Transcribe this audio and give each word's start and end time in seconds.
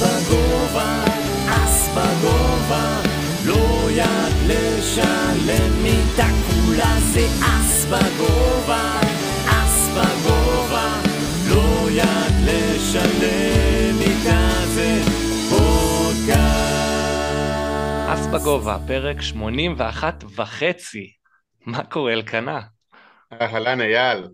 בגובה, 0.00 1.04
אס 1.48 1.88
בגובה, 1.88 3.00
לא 3.46 3.90
יד 3.90 4.34
לשלם 4.46 5.82
מיטה 5.82 6.26
כולה 6.46 6.94
זה 7.00 7.26
אס 7.42 7.84
בגובה, 7.84 9.00
אס 9.46 9.88
בגובה, 9.88 11.00
לא 11.50 11.90
יד 11.90 12.34
לשלם 12.44 13.98
מיטה 13.98 14.48
זה 14.74 15.00
פודקאסט. 15.50 16.40
אס 18.08 18.26
בגובה, 18.26 18.78
פרק 18.86 19.22
81 19.22 20.24
וחצי. 20.36 21.12
מה 21.66 21.84
קורה, 21.84 22.12
אלקנה? 22.12 22.60
אהלן 23.32 23.80
אייל, 23.80 24.28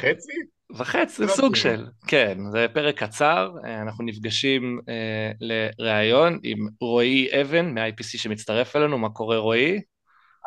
חצי? 0.00 0.53
וחצי, 0.76 1.22
לא 1.22 1.28
סוג. 1.28 1.56
של, 1.56 1.86
כן, 2.06 2.38
זה 2.52 2.66
פרק 2.72 3.02
קצר, 3.02 3.50
אה, 3.64 3.82
אנחנו 3.82 4.04
נפגשים 4.04 4.80
אה, 4.88 5.30
לראיון 5.78 6.38
עם 6.42 6.58
רועי 6.80 7.28
אבן 7.40 7.74
מ-IPC 7.74 8.18
שמצטרף 8.18 8.76
אלינו, 8.76 8.98
מה 8.98 9.08
קורה 9.08 9.38
רועי? 9.38 9.80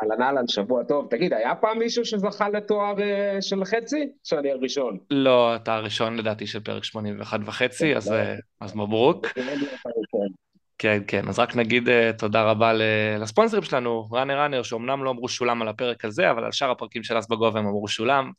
אהלן 0.03 0.21
אהלן, 0.21 0.47
שבוע 0.47 0.83
טוב. 0.83 1.07
תגיד, 1.09 1.33
היה 1.33 1.55
פעם 1.55 1.79
מישהו 1.79 2.05
שזכה 2.05 2.49
לתואר 2.49 3.01
אה, 3.01 3.41
של 3.41 3.65
חצי? 3.65 4.09
שאני 4.23 4.51
הראשון. 4.51 4.97
לא, 5.11 5.55
אתה 5.55 5.75
הראשון 5.75 6.17
לדעתי 6.17 6.47
של 6.47 6.59
פרק 6.59 6.83
81 6.83 7.39
וחצי, 7.45 7.95
אז, 7.95 8.11
אה, 8.11 8.35
אז 8.61 8.75
מברוק. 8.75 9.27
כן, 10.79 11.01
כן, 11.07 11.27
אז 11.27 11.39
רק 11.39 11.55
נגיד 11.55 11.89
אה, 11.89 12.11
תודה 12.17 12.43
רבה 12.43 12.73
ל- 12.73 12.81
לספונסרים 13.19 13.63
שלנו, 13.63 14.07
ראנר 14.11 14.41
ראנר, 14.41 14.63
שאומנם 14.63 15.03
לא 15.03 15.09
אמרו 15.09 15.27
שולם 15.27 15.61
על 15.61 15.67
הפרק 15.67 16.05
הזה, 16.05 16.31
אבל 16.31 16.43
על 16.43 16.51
שאר 16.51 16.71
הפרקים 16.71 17.03
של 17.03 17.19
אס 17.19 17.27
בגובה 17.27 17.59
הם 17.59 17.65
אמרו 17.65 17.87
שולם. 17.87 18.31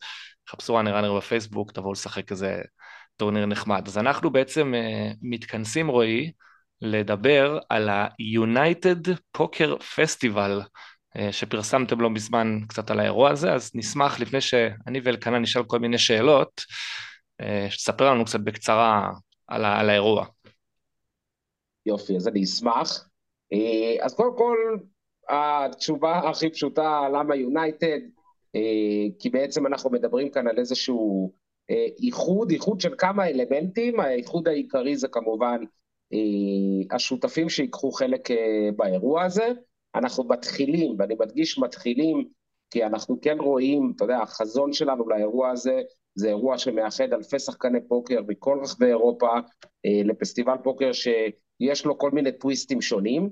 חפשו 0.48 0.74
ראנר 0.74 0.96
ראנר 0.96 1.16
בפייסבוק, 1.16 1.72
תבואו 1.72 1.92
לשחק 1.92 2.30
איזה 2.30 2.60
טורניר 3.16 3.46
נחמד. 3.46 3.82
אז 3.86 3.98
אנחנו 3.98 4.30
בעצם 4.30 4.74
אה, 4.74 5.10
מתכנסים, 5.22 5.88
רועי, 5.88 6.32
לדבר 6.80 7.58
על 7.68 7.88
ה-United 7.88 9.08
Poker 9.38 9.78
Festival, 9.96 10.66
אה, 11.16 11.32
שפרסמתם 11.32 12.00
לא 12.00 12.10
מזמן 12.10 12.58
קצת 12.68 12.90
על 12.90 13.00
האירוע 13.00 13.30
הזה, 13.30 13.52
אז 13.52 13.70
נשמח, 13.74 14.20
לפני 14.20 14.40
שאני 14.40 15.00
ואלקנה 15.04 15.38
נשאל 15.38 15.62
כל 15.64 15.78
מיני 15.78 15.98
שאלות, 15.98 16.62
אה, 17.40 17.66
שתספר 17.70 18.10
לנו 18.10 18.24
קצת 18.24 18.40
בקצרה 18.40 19.10
על, 19.46 19.64
ה- 19.64 19.80
על 19.80 19.90
האירוע. 19.90 20.26
יופי, 21.86 22.16
אז 22.16 22.28
אני 22.28 22.44
אשמח. 22.44 23.08
אז 24.02 24.14
קודם 24.14 24.38
כל, 24.38 24.56
התשובה 25.28 26.30
הכי 26.30 26.50
פשוטה, 26.50 27.00
למה 27.12 27.36
יונייטד? 27.36 27.98
כי 29.18 29.30
בעצם 29.30 29.66
אנחנו 29.66 29.90
מדברים 29.90 30.30
כאן 30.30 30.48
על 30.48 30.58
איזשהו 30.58 31.32
אה, 31.70 31.86
איחוד, 32.02 32.50
איחוד 32.50 32.80
של 32.80 32.94
כמה 32.98 33.28
אלמנטים. 33.28 34.00
האיחוד 34.00 34.48
העיקרי 34.48 34.96
זה 34.96 35.08
כמובן 35.08 35.60
אה, 36.12 36.96
השותפים 36.96 37.48
שיקחו 37.48 37.92
חלק 37.92 38.30
אה, 38.30 38.68
באירוע 38.76 39.24
הזה. 39.24 39.48
אנחנו 39.94 40.24
מתחילים, 40.24 40.96
ואני 40.98 41.14
מדגיש 41.20 41.58
מתחילים, 41.58 42.28
כי 42.70 42.84
אנחנו 42.84 43.20
כן 43.20 43.36
רואים, 43.40 43.92
אתה 43.96 44.04
יודע, 44.04 44.18
החזון 44.18 44.72
שלנו 44.72 45.08
לאירוע 45.08 45.50
הזה, 45.50 45.80
זה 46.14 46.28
אירוע 46.28 46.58
שמאחד 46.58 47.12
אלפי 47.12 47.38
שחקני 47.38 47.78
פוקר 47.88 48.20
מכל 48.28 48.58
רחבי 48.62 48.86
אירופה 48.86 49.28
אה, 49.86 50.02
לפסטיבל 50.04 50.56
פוקר 50.64 50.90
שיש 50.92 51.84
לו 51.84 51.98
כל 51.98 52.10
מיני 52.10 52.32
טוויסטים 52.32 52.80
שונים. 52.80 53.30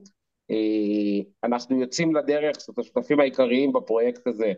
אה, 0.50 1.24
אנחנו 1.44 1.80
יוצאים 1.80 2.14
לדרך, 2.14 2.56
זאת 2.60 2.78
השותפים 2.78 3.20
העיקריים 3.20 3.72
בפרויקט 3.72 4.26
הזה, 4.26 4.46
אה, 4.46 4.52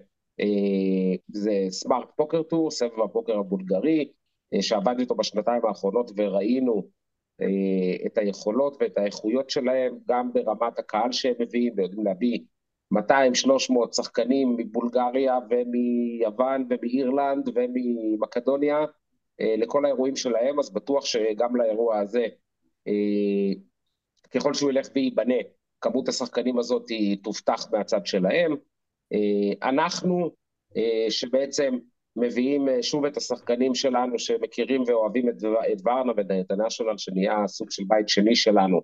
זה 1.28 1.66
סמארט 1.70 2.08
פוקר 2.16 2.42
טור, 2.42 2.70
סבב 2.70 3.00
הפוקר 3.00 3.38
הבולגרי, 3.38 4.12
אה, 4.54 4.62
שעבדתי 4.62 5.02
איתו 5.02 5.14
בשנתיים 5.14 5.66
האחרונות 5.66 6.10
וראינו 6.16 6.88
אה, 7.40 8.06
את 8.06 8.18
היכולות 8.18 8.76
ואת 8.80 8.98
האיכויות 8.98 9.50
שלהם, 9.50 9.98
גם 10.08 10.32
ברמת 10.32 10.78
הקהל 10.78 11.12
שהם 11.12 11.34
מביאים, 11.38 11.72
ויודעים 11.76 12.04
להביא 12.04 12.38
200-300 12.94 12.98
שחקנים 13.92 14.56
מבולגריה 14.56 15.38
ומיוון 15.50 16.66
ומאירלנד 16.70 17.48
וממקדוניה 17.54 18.84
אה, 19.40 19.54
לכל 19.58 19.84
האירועים 19.84 20.16
שלהם, 20.16 20.58
אז 20.58 20.72
בטוח 20.72 21.04
שגם 21.04 21.56
לאירוע 21.56 21.98
הזה, 21.98 22.26
אה, 22.88 23.52
ככל 24.30 24.54
שהוא 24.54 24.70
ילך 24.70 24.88
וייבנה, 24.94 25.34
כמות 25.80 26.08
השחקנים 26.08 26.58
הזאת 26.58 26.86
תובטח 27.22 27.72
מהצד 27.72 28.06
שלהם. 28.06 28.56
אה, 29.12 29.68
אנחנו, 29.68 30.30
אה, 30.76 31.10
שבעצם 31.10 31.78
מביאים 32.16 32.68
אה, 32.68 32.82
שוב 32.82 33.04
את 33.04 33.16
השחקנים 33.16 33.74
שלנו 33.74 34.18
שמכירים 34.18 34.82
ואוהבים 34.86 35.28
את, 35.28 35.34
את 35.72 35.86
ורנה 35.86 36.12
ואת 36.16 36.30
האינטרנשיונל, 36.30 36.98
שנהיה 36.98 37.46
סוג 37.46 37.70
של 37.70 37.82
בית 37.88 38.08
שני 38.08 38.36
שלנו, 38.36 38.80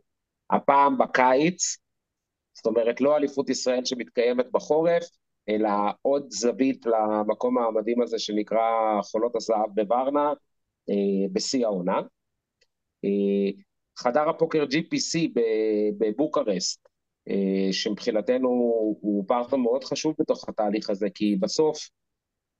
הפעם 0.50 0.98
בקיץ, 0.98 1.76
זאת 2.56 2.66
אומרת, 2.66 3.00
לא 3.00 3.16
אליפות 3.16 3.50
ישראל 3.50 3.84
שמתקיימת 3.84 4.46
בחורף, 4.52 5.02
אלא 5.48 5.70
עוד 6.02 6.26
זווית 6.30 6.86
למקום 6.86 7.58
המדהים 7.58 8.02
הזה 8.02 8.18
שנקרא 8.18 9.00
חולות 9.02 9.36
הזהב 9.36 9.70
בוורנה, 9.74 10.32
בשיא 11.32 11.66
העונה. 11.66 12.00
חדר 13.98 14.28
הפוקר 14.28 14.64
GPC 14.64 15.18
ב- 15.34 16.04
בבוקרשט, 16.04 16.78
אה, 16.83 16.83
שמבחינתנו 17.72 18.48
הוא 19.00 19.24
פרטנר 19.28 19.58
מאוד 19.58 19.84
חשוב 19.84 20.14
בתוך 20.18 20.48
התהליך 20.48 20.90
הזה, 20.90 21.06
כי 21.14 21.36
בסוף 21.36 21.88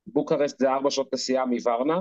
בוקרשט 0.07 0.59
זה 0.59 0.69
ארבע 0.69 0.91
שעות 0.91 1.13
נסיעה 1.13 1.45
מוורנה, 1.45 1.99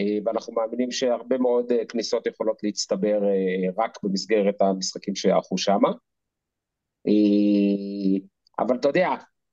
אה, 0.00 0.18
ואנחנו 0.24 0.52
מאמינים 0.52 0.90
שהרבה 0.90 1.38
מאוד 1.38 1.72
אה, 1.72 1.84
כניסות 1.84 2.26
יכולות 2.26 2.62
להצטבר 2.62 3.24
אה, 3.24 3.84
רק 3.84 3.98
במסגרת 4.02 4.62
המשחקים 4.62 5.14
שיערכו. 5.14 5.56
אה, 7.06 8.18
אבל 8.58 8.76
אתה 8.76 8.88
יודע, 8.88 9.08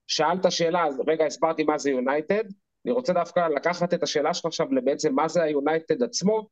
שאלת 0.07 0.51
שאלה, 0.51 0.85
אז 0.85 1.01
רגע 1.07 1.25
הסברתי 1.25 1.63
מה 1.63 1.77
זה 1.77 1.89
United, 1.89 2.43
אני 2.85 2.91
רוצה 2.93 3.13
דווקא 3.13 3.47
לקחת 3.55 3.93
את 3.93 4.03
השאלה 4.03 4.33
שלך 4.33 4.45
עכשיו 4.45 4.73
לבעצם 4.73 5.15
מה 5.15 5.27
זה 5.27 5.43
ה 5.43 5.52
United 5.52 6.03
עצמו, 6.03 6.47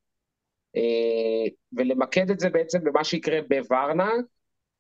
אה, 0.76 1.52
ולמקד 1.74 2.30
את 2.30 2.40
זה 2.40 2.50
בעצם 2.50 2.84
במה 2.84 3.04
שיקרה 3.04 3.40
בוורנה, 3.50 4.12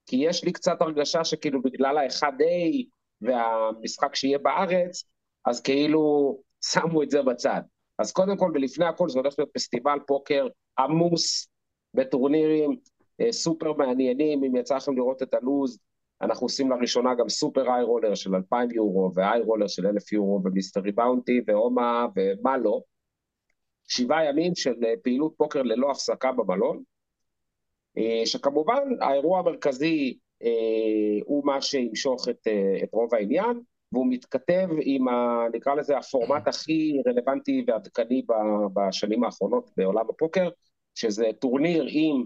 כי 0.06 0.16
יש 0.16 0.44
לי 0.44 0.51
קצת 0.51 0.81
הרגשה 0.81 1.23
שכאילו 1.23 1.62
בגלל 1.62 1.97
ה-1A 1.97 2.85
והמשחק 3.22 4.16
שיהיה 4.16 4.38
בארץ, 4.38 5.03
אז 5.45 5.62
כאילו 5.62 6.38
שמו 6.66 7.03
את 7.03 7.09
זה 7.09 7.22
בצד. 7.22 7.62
אז 8.00 8.11
קודם 8.11 8.38
כל 8.38 8.51
ולפני 8.53 8.85
הכל 8.85 9.09
זה 9.09 9.19
הולך 9.19 9.34
להיות 9.38 9.51
פסטיבל 9.53 10.00
פוקר 10.07 10.47
עמוס 10.79 11.47
בטורנירים 11.94 12.75
אה, 13.22 13.31
סופר 13.31 13.73
מעניינים, 13.73 14.44
אם 14.44 14.56
יצא 14.56 14.75
לכם 14.75 14.95
לראות 14.95 15.23
את 15.23 15.34
הלו"ז, 15.34 15.79
אנחנו 16.22 16.45
עושים 16.45 16.72
לראשונה 16.72 17.16
גם 17.16 17.29
סופר 17.29 17.73
איי 17.73 17.84
רולר 17.84 18.16
של 18.16 18.35
2,000 18.35 18.72
יורו 18.72 19.11
ואיי 19.16 19.41
רולר 19.41 19.67
של 19.67 19.88
1,000 19.88 20.11
יורו 20.11 20.41
ומיסטרי 20.44 20.91
באונטי 20.91 21.41
והומה 21.47 22.06
ומה 22.16 22.57
לא. 22.57 22.81
שבעה 23.88 24.25
ימים 24.25 24.56
של 24.56 24.75
אה, 24.85 24.94
פעילות 25.03 25.34
פוקר 25.38 25.61
ללא 25.61 25.91
הפסקה 25.91 26.31
במלון, 26.31 26.84
שכמובן 28.25 28.84
האירוע 29.02 29.40
המרכזי 29.40 30.18
אה, 30.44 31.19
הוא 31.25 31.46
מה 31.46 31.62
שימשוך 31.62 32.29
את, 32.29 32.47
אה, 32.47 32.84
את 32.84 32.90
רוב 32.94 33.16
העניין, 33.16 33.62
והוא 33.91 34.07
מתכתב 34.09 34.68
עם, 34.81 35.07
ה, 35.07 35.46
נקרא 35.53 35.75
לזה, 35.75 35.97
הפורמט 35.97 36.47
הכי 36.47 37.02
רלוונטי 37.07 37.63
ועדכני 37.68 38.25
בשנים 38.74 39.24
האחרונות 39.24 39.69
בעולם 39.78 40.09
הפוקר, 40.09 40.50
שזה 40.96 41.29
טורניר 41.40 41.85
עם 41.90 42.24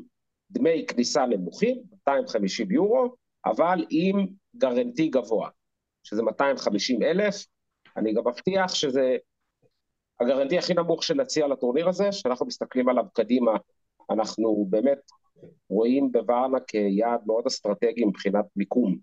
דמי 0.52 0.86
כניסה 0.88 1.26
נמוכים, 1.26 1.78
250 1.92 2.72
יורו, 2.72 3.16
אבל 3.46 3.86
עם 3.90 4.26
גרנטי 4.56 5.08
גבוה, 5.08 5.50
שזה 6.04 6.24
250 6.24 7.04
אלף. 7.04 7.46
אני 7.98 8.14
גם 8.14 8.28
מבטיח 8.28 8.74
שזה 8.74 9.18
הגרנטי 10.20 10.58
הכי 10.58 10.74
נמוך 10.74 11.04
שנציע 11.04 11.48
לטורניר 11.48 11.90
הזה, 11.90 12.12
שאנחנו 12.12 12.46
מסתכלים 12.46 12.90
עליו 12.90 13.06
קדימה, 13.14 13.52
אנחנו 14.10 14.66
באמת 14.70 15.00
רואים 15.70 16.12
בוורנה 16.12 16.58
כיעד 16.68 17.22
מאוד 17.26 17.46
אסטרטגי 17.48 18.06
מבחינת 18.06 18.46
מיקום. 18.56 18.98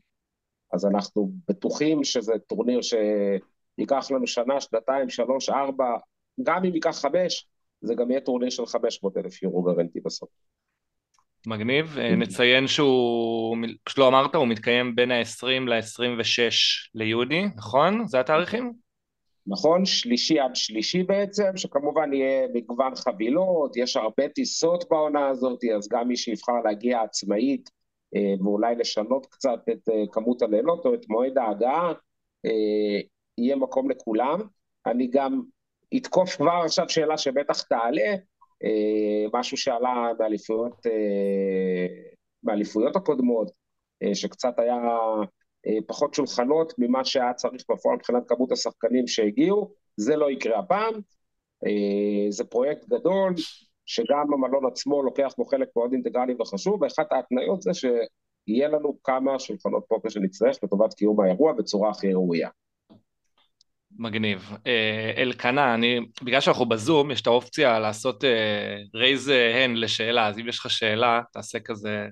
אז 0.73 0.87
אנחנו 0.87 1.32
בטוחים 1.49 2.05
שזה 2.05 2.32
טורניר 2.46 2.81
שייקח 2.82 4.11
לנו 4.11 4.26
שנה, 4.26 4.61
שנתיים, 4.61 5.08
שלוש, 5.08 5.49
ארבע, 5.49 5.96
גם 6.43 6.64
אם 6.64 6.75
ייקח 6.75 7.00
חמש, 7.00 7.46
זה 7.81 7.94
גם 7.94 8.11
יהיה 8.11 8.20
טורניר 8.20 8.50
של 8.50 8.67
500 8.67 9.17
אלף 9.17 9.43
יורו 9.43 9.62
guarantee 9.62 10.00
בסוף. 10.00 10.29
מגניב, 11.46 11.99
אה, 11.99 12.17
נציין 12.17 12.67
שהוא, 12.67 13.56
פשוט 13.85 13.99
לא 13.99 14.08
אמרת, 14.08 14.35
הוא 14.35 14.46
מתקיים 14.46 14.94
בין 14.94 15.11
ה-20 15.11 15.69
ל-26 15.69 16.52
ליוני, 16.94 17.44
נכון? 17.56 18.06
זה 18.06 18.20
התאריכים? 18.20 18.73
נכון? 19.47 19.85
שלישי 19.85 20.41
עד 20.41 20.56
שלישי 20.56 21.03
בעצם, 21.03 21.56
שכמובן 21.56 22.12
יהיה 22.12 22.49
מגוון 22.55 22.94
חבילות, 22.94 23.77
יש 23.77 23.97
הרבה 23.97 24.29
טיסות 24.29 24.85
בעונה 24.91 25.29
הזאת, 25.29 25.65
אז 25.77 25.89
גם 25.89 26.09
מי 26.09 26.17
שיבחר 26.17 26.61
להגיע 26.65 27.00
עצמאית 27.00 27.71
אה, 28.17 28.35
ואולי 28.41 28.75
לשנות 28.75 29.27
קצת 29.27 29.59
את 29.73 29.89
אה, 29.89 30.05
כמות 30.12 30.43
הלילות 30.43 30.87
או 30.87 30.94
את 30.94 31.09
מועד 31.09 31.39
ההגעה, 31.39 31.93
אה, 32.47 33.00
יהיה 33.39 33.56
מקום 33.56 33.91
לכולם. 33.91 34.41
אני 34.87 35.06
גם 35.06 35.43
אתקוף 35.97 36.37
כבר 36.37 36.61
עכשיו 36.65 36.88
שאלה 36.88 37.19
שבטח 37.19 37.62
תעלה, 37.62 38.15
משהו 39.33 39.56
שעלה 39.56 40.12
מאליפויות, 40.19 40.87
מאליפויות 42.43 42.97
הקודמות, 42.97 43.50
שקצת 44.15 44.59
היה 44.59 44.79
פחות 45.87 46.14
שולחנות 46.14 46.73
ממה 46.79 47.05
שהיה 47.05 47.35
צריך 47.35 47.62
בפועל 47.70 47.97
מבחינת 47.97 48.23
כמות 48.29 48.53
השחקנים 48.53 49.06
שהגיעו, 49.06 49.70
זה 49.97 50.17
לא 50.17 50.31
יקרה 50.31 50.59
הפעם. 50.59 50.94
זה 52.31 52.44
פרויקט 52.44 52.88
גדול, 52.88 53.35
שגם 53.87 54.32
המלון 54.35 54.67
עצמו 54.67 55.03
לוקח 55.03 55.35
בו 55.38 55.44
חלק 55.44 55.69
מאוד 55.76 55.93
אינטגרלי 55.93 56.35
וחשוב, 56.41 56.82
ואחת 56.82 57.12
ההתניות 57.12 57.62
זה 57.62 57.70
שיהיה 57.75 58.69
לנו 58.69 58.99
כמה 59.05 59.38
שולחנות 59.38 59.85
פוקר 59.88 60.09
שנצטרך 60.09 60.56
לטובת 60.62 60.94
קיום 60.94 61.20
האירוע 61.20 61.53
בצורה 61.53 61.91
הכי 61.91 62.12
ראויה. 62.12 62.49
מגניב. 63.99 64.50
אה, 64.67 65.12
אלקנה, 65.17 65.75
אני, 65.75 66.00
בגלל 66.23 66.41
שאנחנו 66.41 66.67
בזום, 66.67 67.11
יש 67.11 67.23
את 67.23 67.26
האופציה 67.26 67.79
לעשות 67.79 68.25
רייז 68.94 69.29
הנד 69.29 69.76
לשאלה, 69.76 70.26
אז 70.26 70.38
אם 70.38 70.49
יש 70.49 70.59
לך 70.59 70.70
שאלה, 70.70 71.20
תעשה 71.32 71.61
כזה, 71.61 72.06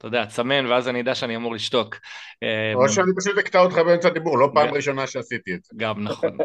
אתה 0.00 0.08
יודע, 0.08 0.26
צמן, 0.26 0.66
ואז 0.66 0.88
אני 0.88 1.00
אדע 1.00 1.14
שאני 1.14 1.36
אמור 1.36 1.54
לשתוק. 1.54 1.96
אה, 2.42 2.72
או 2.74 2.88
שאני 2.88 3.12
פשוט 3.20 3.38
אקטע 3.38 3.60
אותך 3.60 3.76
באמצע 3.76 4.08
הדיבור, 4.08 4.38
לא 4.38 4.50
פעם 4.54 4.74
ראשונה 4.74 5.06
שעשיתי 5.06 5.54
את 5.54 5.64
זה. 5.64 5.70
גם 5.76 6.04
נכון. 6.04 6.36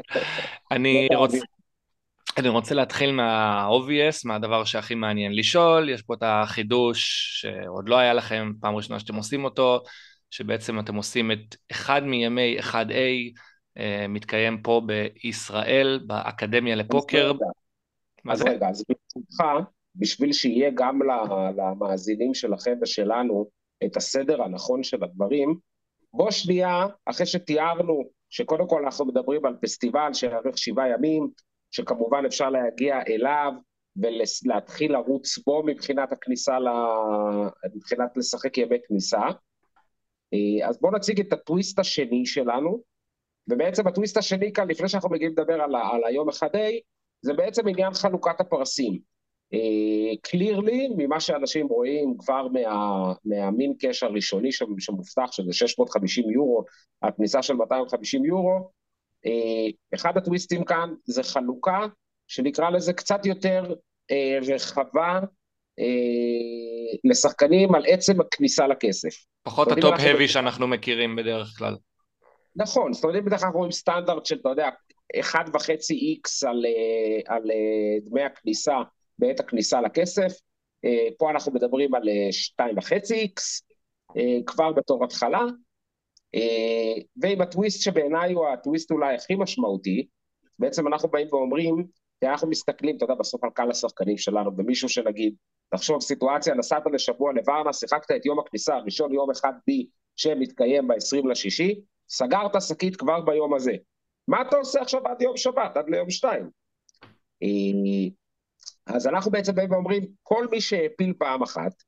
אני 0.72 1.08
רוצה... 1.16 1.38
אני 2.38 2.50
רוצה 2.50 2.76
להתחיל 2.76 3.12
מה-obvious, 3.12 4.22
מהדבר 4.26 4.64
שהכי 4.64 4.96
מעניין 4.96 5.36
לשאול, 5.36 5.90
יש 5.90 6.02
פה 6.02 6.14
את 6.14 6.24
החידוש 6.26 7.30
שעוד 7.42 7.90
לא 7.90 7.98
היה 7.98 8.14
לכם, 8.14 8.52
פעם 8.62 8.76
ראשונה 8.76 9.00
שאתם 9.00 9.16
עושים 9.16 9.44
אותו, 9.44 9.84
שבעצם 10.32 10.80
אתם 10.80 10.96
עושים 10.96 11.32
את 11.32 11.56
אחד 11.72 12.04
מימי 12.04 12.58
1A, 12.60 13.34
אה, 13.78 14.06
מתקיים 14.10 14.62
פה 14.62 14.82
בישראל, 14.86 16.00
באקדמיה 16.08 16.76
לפוקר. 16.76 17.32
אז 18.30 18.42
רגע, 18.42 18.68
אז 18.70 18.84
ברשותך, 18.90 19.44
בשביל 19.96 20.34
שיהיה 20.34 20.72
גם 20.74 21.00
למאזינים 21.58 22.34
שלכם 22.34 22.78
ושלנו 22.82 23.48
את 23.86 23.98
הסדר 23.98 24.42
הנכון 24.42 24.84
של 24.84 25.04
הדברים, 25.04 25.56
בוא 26.14 26.32
שנייה, 26.32 26.86
אחרי 27.06 27.26
שתיארנו 27.26 28.04
שקודם 28.30 28.68
כל 28.68 28.84
אנחנו 28.84 29.06
מדברים 29.06 29.46
על 29.46 29.56
פסטיבל 29.62 30.14
שיארך 30.14 30.58
שבעה 30.58 30.90
ימים, 30.90 31.30
שכמובן 31.72 32.26
אפשר 32.26 32.50
להגיע 32.50 33.00
אליו 33.08 33.52
ולהתחיל 33.96 34.94
לרוץ 34.94 35.38
בו 35.38 35.64
מבחינת 35.66 36.12
הכניסה, 36.12 36.60
ל... 36.60 36.68
מבחינת 37.76 38.18
לשחק 38.18 38.58
ימי 38.58 38.78
כניסה. 38.88 39.22
אז 40.68 40.80
בואו 40.82 40.92
נציג 40.92 41.20
את 41.20 41.34
הטוויסט 41.34 41.80
השני 41.80 42.26
שלנו, 42.26 42.82
ובעצם 43.48 43.88
הטוויסט 43.88 44.18
השני 44.18 44.54
כאן, 44.54 44.68
לפני 44.68 44.90
שאנחנו 44.90 45.10
מגיעים 45.10 45.32
לדבר 45.32 45.62
על, 45.62 45.76
ה... 45.76 45.88
על 45.88 46.04
היום 46.04 46.30
אחד 46.30 46.56
a 46.56 46.60
זה 47.22 47.34
בעצם 47.34 47.68
עניין 47.68 47.94
חלוקת 47.94 48.42
הפרסים. 48.42 49.15
clearly, 50.22 50.88
uh, 50.88 50.94
ממה 50.98 51.20
שאנשים 51.20 51.68
רואים 51.68 52.16
כבר 52.18 52.48
מה, 52.48 53.14
מה 53.26 53.45
min 53.45 53.74
cash 53.80 54.04
הראשוני 54.04 54.50
שמובטח, 54.80 55.32
שזה 55.32 55.54
650 55.54 56.30
יורו, 56.30 56.64
הכניסה 57.02 57.42
של 57.42 57.54
250 57.54 58.26
יורו, 58.26 58.70
אה, 59.26 59.68
אחד 59.96 60.18
הטוויסטים 60.18 60.66
כאן 60.66 60.94
זה 61.06 61.24
חלוקה 61.24 61.80
שנקרא 62.28 62.70
לזה 62.70 62.94
קצת 62.94 63.26
יותר 63.26 63.74
אה, 64.12 64.40
רחבה 64.54 65.20
אה, 65.80 66.98
לשחקנים 67.04 67.76
על 67.76 67.84
עצם 67.88 68.22
הכניסה 68.22 68.68
לכסף. 68.68 69.26
פחות 69.44 69.72
ה 69.72 69.77
top-heavy 69.77 70.28
שאנחנו 70.28 70.68
מכירים 70.68 71.16
בדרך 71.16 71.48
כלל. 71.58 71.76
נכון, 72.56 72.94
זאת 72.94 73.04
אומרת, 73.04 73.24
בדרך 73.24 73.42
כלל 73.42 73.50
רואים 73.50 73.72
סטנדרט 73.72 74.26
של, 74.26 74.36
אתה 74.42 74.50
יודע, 74.50 74.70
1.5 75.18 75.38
x 76.24 76.48
על, 76.48 76.66
על 77.28 77.44
דמי 78.02 78.24
הכניסה 78.24 78.78
בעת 79.20 79.40
הכניסה 79.40 79.82
לכסף. 79.82 80.34
פה 81.18 81.32
אנחנו 81.32 81.52
מדברים 81.52 81.96
על 81.96 82.04
2.5 82.62 82.90
x 83.36 83.62
כבר 84.46 84.72
בתור 84.72 85.04
התחלה, 85.04 85.42
אה, 86.36 87.02
ועם 87.22 87.42
הטוויסט 87.42 87.82
שבעיניי 87.82 88.34
הוא 88.34 88.48
הטוויסט 88.48 88.92
אולי 88.92 89.16
הכי 89.16 89.36
משמעותי, 89.36 90.08
בעצם 90.60 90.88
אנחנו 90.88 91.10
באים 91.10 91.28
ואומרים, 91.32 91.88
אנחנו 92.24 92.50
מסתכלים, 92.50 92.98
אתה 92.98 93.04
יודע, 93.04 93.16
בסוף 93.16 93.44
על 93.44 93.50
קהל 93.50 93.72
השחקנים 93.72 94.18
שלנו, 94.18 94.56
במישהו 94.56 94.90
שנגיד, 94.90 95.36
תחשוב 95.70 96.02
סיטואציה, 96.02 96.54
נסעת 96.54 96.84
לשבוע 96.94 97.34
לוורנה, 97.34 97.74
שיחקת 97.74 98.12
את 98.12 98.26
יום 98.26 98.40
הכניסה 98.40 98.76
הראשון, 98.76 99.14
יום 99.14 99.32
אחד 99.32 99.52
B, 99.54 99.74
שמתקיים 100.16 100.88
ב-20 100.88 101.28
לשישי, 101.30 101.82
סגרת 102.10 102.62
שקית 102.62 102.96
כבר 102.96 103.22
ביום 103.22 103.54
הזה. 103.54 103.74
מה 104.28 104.42
אתה 104.42 104.58
עושה 104.58 104.82
עכשיו 104.82 105.08
עד 105.08 105.22
יום 105.22 105.38
שבת, 105.38 105.78
עד 105.78 105.90
ליום 105.90 106.10
שתיים? 106.10 106.50
אז 108.88 109.08
אנחנו 109.08 109.32
בעצם 109.32 109.56
באים 109.56 109.72
ואומרים, 109.72 110.06
כל 110.24 110.48
מי 110.52 110.62
שהעפיל 110.62 111.14
פעם 111.18 111.44
אחת, 111.44 111.84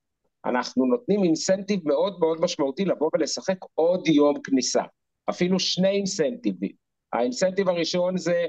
אנחנו 0.46 0.86
נותנים 0.86 1.24
אינסנטיב 1.24 1.80
מאוד 1.88 2.20
מאוד 2.20 2.42
משמעותי 2.42 2.86
לבוא 2.86 3.10
ולשחק 3.14 3.58
עוד 3.76 4.08
יום 4.08 4.42
כניסה. 4.44 4.84
אפילו 5.30 5.60
שני 5.60 5.90
אינסנטיבים. 5.90 6.72
האינסנטיב 7.14 7.70
הראשון 7.70 8.18
זה, 8.18 8.46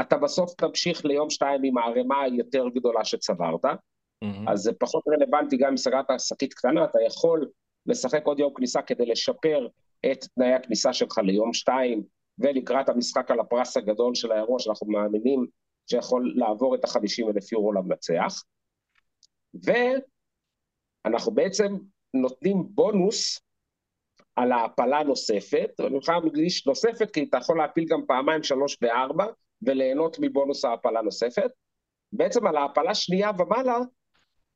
אתה 0.00 0.18
בסוף 0.18 0.54
תמשיך 0.54 1.04
ליום 1.04 1.30
שתיים 1.30 1.60
עם 1.64 1.78
הערימה 1.78 2.22
היותר 2.22 2.64
גדולה 2.74 3.04
שצברת, 3.04 3.64
mm-hmm. 3.64 4.26
אז 4.50 4.60
זה 4.60 4.72
פחות 4.80 5.02
רלוונטי 5.08 5.56
גם 5.56 5.68
אם 5.68 5.76
סגרת 5.76 6.06
שקית 6.18 6.54
קטנה, 6.54 6.84
אתה 6.84 6.98
יכול 7.06 7.48
לשחק 7.86 8.26
עוד 8.26 8.38
יום 8.38 8.52
כניסה 8.54 8.82
כדי 8.82 9.06
לשפר 9.06 9.66
את 10.12 10.24
תנאי 10.34 10.52
הכניסה 10.52 10.92
שלך 10.92 11.18
ליום 11.18 11.52
שתיים, 11.52 12.02
ולקראת 12.38 12.88
המשחק 12.88 13.30
על 13.30 13.40
הפרס 13.40 13.76
הגדול 13.76 14.14
של 14.14 14.32
האירוע, 14.32 14.58
שאנחנו 14.58 14.86
מאמינים 14.86 15.46
שיכול 15.90 16.32
לעבור 16.36 16.74
את 16.74 16.84
החמישים 16.84 17.28
אלף 17.28 17.52
יורו 17.52 17.72
למנצח. 17.72 18.42
ו... 19.66 19.70
אנחנו 21.06 21.32
בעצם 21.32 21.76
נותנים 22.14 22.64
בונוס 22.68 23.40
על 24.36 24.52
ההעפלה 24.52 25.02
נוספת, 25.02 25.70
ואני 25.78 25.98
בכלל 25.98 26.20
מדגיש 26.24 26.66
נוספת 26.66 27.10
כי 27.10 27.26
אתה 27.30 27.38
יכול 27.38 27.58
להפיל 27.58 27.84
גם 27.88 28.00
פעמיים, 28.06 28.42
שלוש 28.42 28.76
וארבע 28.82 29.26
וליהנות 29.62 30.16
מבונוס 30.20 30.64
ההעפלה 30.64 31.02
נוספת. 31.02 31.50
בעצם 32.12 32.46
על 32.46 32.56
ההעפלה 32.56 32.94
שנייה 32.94 33.30
ומעלה, 33.38 33.78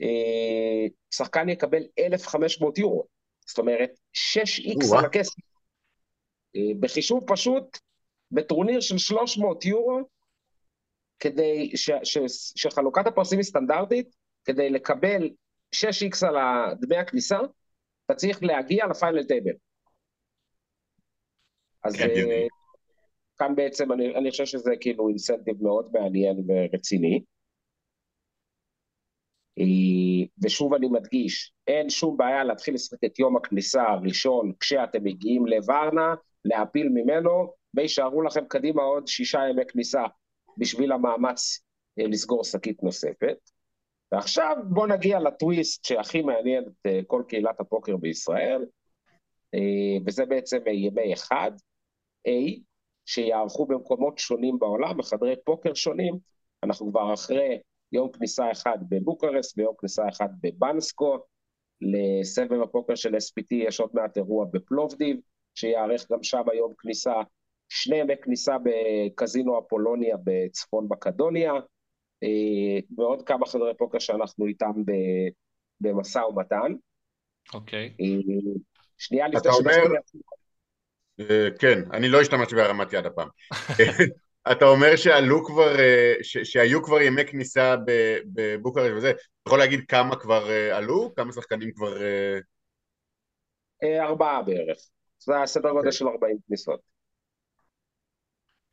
אה, 0.02 0.86
שחקן 1.10 1.48
יקבל 1.48 1.82
1,500 1.98 2.78
יורו, 2.78 3.04
זאת 3.46 3.58
אומרת 3.58 3.90
6x 4.12 4.98
על 4.98 5.04
הכסף. 5.04 5.34
אה, 6.56 6.74
בחישוב 6.80 7.24
פשוט, 7.26 7.78
בטורניר 8.30 8.80
של 8.80 8.98
300 8.98 9.64
יורו, 9.64 10.00
כדי 11.20 11.76
ש, 11.76 11.90
ש, 12.04 12.18
שחלוקת 12.56 13.06
הפרסים 13.06 13.38
היא 13.38 13.44
סטנדרטית, 13.44 14.16
כדי 14.44 14.70
לקבל 14.70 15.30
6x 15.74 16.26
על 16.26 16.36
דמי 16.80 16.96
הכניסה, 16.96 17.38
אתה 18.06 18.14
צריך 18.14 18.42
להגיע 18.42 18.86
לפיינל 18.86 19.24
טייבל. 19.24 19.52
אז 21.84 21.96
כן, 21.96 22.08
אה, 22.08 22.46
כאן 23.38 23.54
בעצם 23.56 23.92
אני, 23.92 24.14
אני 24.16 24.30
חושב 24.30 24.44
שזה 24.44 24.70
כאילו 24.80 25.08
אינסנטיב 25.08 25.62
מאוד 25.62 25.90
מעניין 25.92 26.36
ורציני. 26.48 27.22
אה, 29.58 30.26
ושוב 30.44 30.74
אני 30.74 30.88
מדגיש, 30.88 31.52
אין 31.66 31.90
שום 31.90 32.16
בעיה 32.16 32.44
להתחיל 32.44 32.74
לשחק 32.74 33.04
את 33.04 33.18
יום 33.18 33.36
הכניסה 33.36 33.82
הראשון 33.82 34.52
כשאתם 34.60 35.04
מגיעים 35.04 35.46
לוורנה, 35.46 36.14
להפיל 36.44 36.88
ממנו, 36.88 37.52
ויישארו 37.74 38.22
לכם 38.22 38.44
קדימה 38.48 38.82
עוד 38.82 39.06
שישה 39.06 39.40
ימי 39.50 39.62
כניסה 39.68 40.02
בשביל 40.58 40.92
המאמץ 40.92 41.60
אה, 41.98 42.06
לסגור 42.06 42.44
שקית 42.44 42.82
נוספת. 42.82 43.36
ועכשיו 44.12 44.56
בוא 44.68 44.86
נגיע 44.86 45.20
לטוויסט 45.20 45.84
שהכי 45.84 46.22
מעניין 46.22 46.64
את 46.64 46.86
אה, 46.86 47.00
כל 47.06 47.22
קהילת 47.28 47.60
הפוקר 47.60 47.96
בישראל, 47.96 48.64
אה, 49.54 49.98
וזה 50.06 50.26
בעצם 50.26 50.58
ימי 50.66 51.12
אחד, 51.12 51.50
A, 52.28 52.60
שיערכו 53.06 53.66
במקומות 53.66 54.18
שונים 54.18 54.58
בעולם, 54.58 54.96
בחדרי 54.96 55.34
פוקר 55.44 55.74
שונים, 55.74 56.18
אנחנו 56.62 56.90
כבר 56.90 57.14
אחרי 57.14 57.58
יום 57.92 58.12
כניסה 58.12 58.52
אחד 58.52 58.78
בבוקרסט 58.88 59.58
ויום 59.58 59.74
כניסה 59.78 60.08
אחד 60.08 60.28
בבנסקו, 60.40 61.18
לסבב 61.80 62.62
הפוקר 62.62 62.94
של 62.94 63.14
SPT 63.14 63.54
יש 63.54 63.80
עוד 63.80 63.90
מעט 63.94 64.16
אירוע 64.16 64.46
בפלובדיב, 64.52 65.16
שיערך 65.54 66.06
גם 66.12 66.22
שם 66.22 66.42
יום 66.54 66.72
כניסה, 66.78 67.14
שני 67.68 67.96
ימי 67.96 68.14
כניסה 68.22 68.56
בקזינו 68.62 69.58
אפולוניה 69.58 70.16
בצפון 70.24 70.86
מקדוניה, 70.90 71.52
אה, 72.22 72.78
ועוד 72.96 73.22
כמה 73.26 73.46
חדרי 73.46 73.74
פוקר 73.78 73.98
שאנחנו 73.98 74.46
איתם 74.46 74.72
במשא 75.80 76.18
ומתן. 76.18 76.72
אוקיי. 77.54 77.94
אה, 78.00 78.06
שנייה 78.98 79.28
לפני. 79.28 79.40
אתה 79.40 79.50
אומר... 79.50 79.82
אה, 81.20 81.48
כן, 81.58 81.78
אני 81.92 82.08
לא 82.08 82.20
השתמשתי 82.20 82.54
בהרמת 82.54 82.92
יד 82.92 83.06
הפעם. 83.06 83.28
אתה 84.52 84.64
אומר 84.64 84.96
שעלו 84.96 85.44
כבר, 85.44 85.76
ש, 86.22 86.38
שהיו 86.38 86.82
כבר 86.82 87.00
ימי 87.00 87.26
כניסה 87.26 87.76
בבוקרשט 88.34 88.92
וזה, 88.96 89.10
אתה 89.10 89.20
יכול 89.46 89.58
להגיד 89.58 89.80
כמה 89.88 90.16
כבר 90.16 90.48
עלו? 90.72 91.12
כמה 91.16 91.32
שחקנים 91.32 91.72
כבר... 91.72 91.96
ארבעה 94.00 94.42
בערך. 94.42 94.78
זה 95.18 95.42
הסדר 95.42 95.70
גודל 95.70 95.74
okay. 95.74 95.78
אוקיי. 95.78 95.92
של 95.92 96.08
40 96.08 96.36
כניסות. 96.48 96.97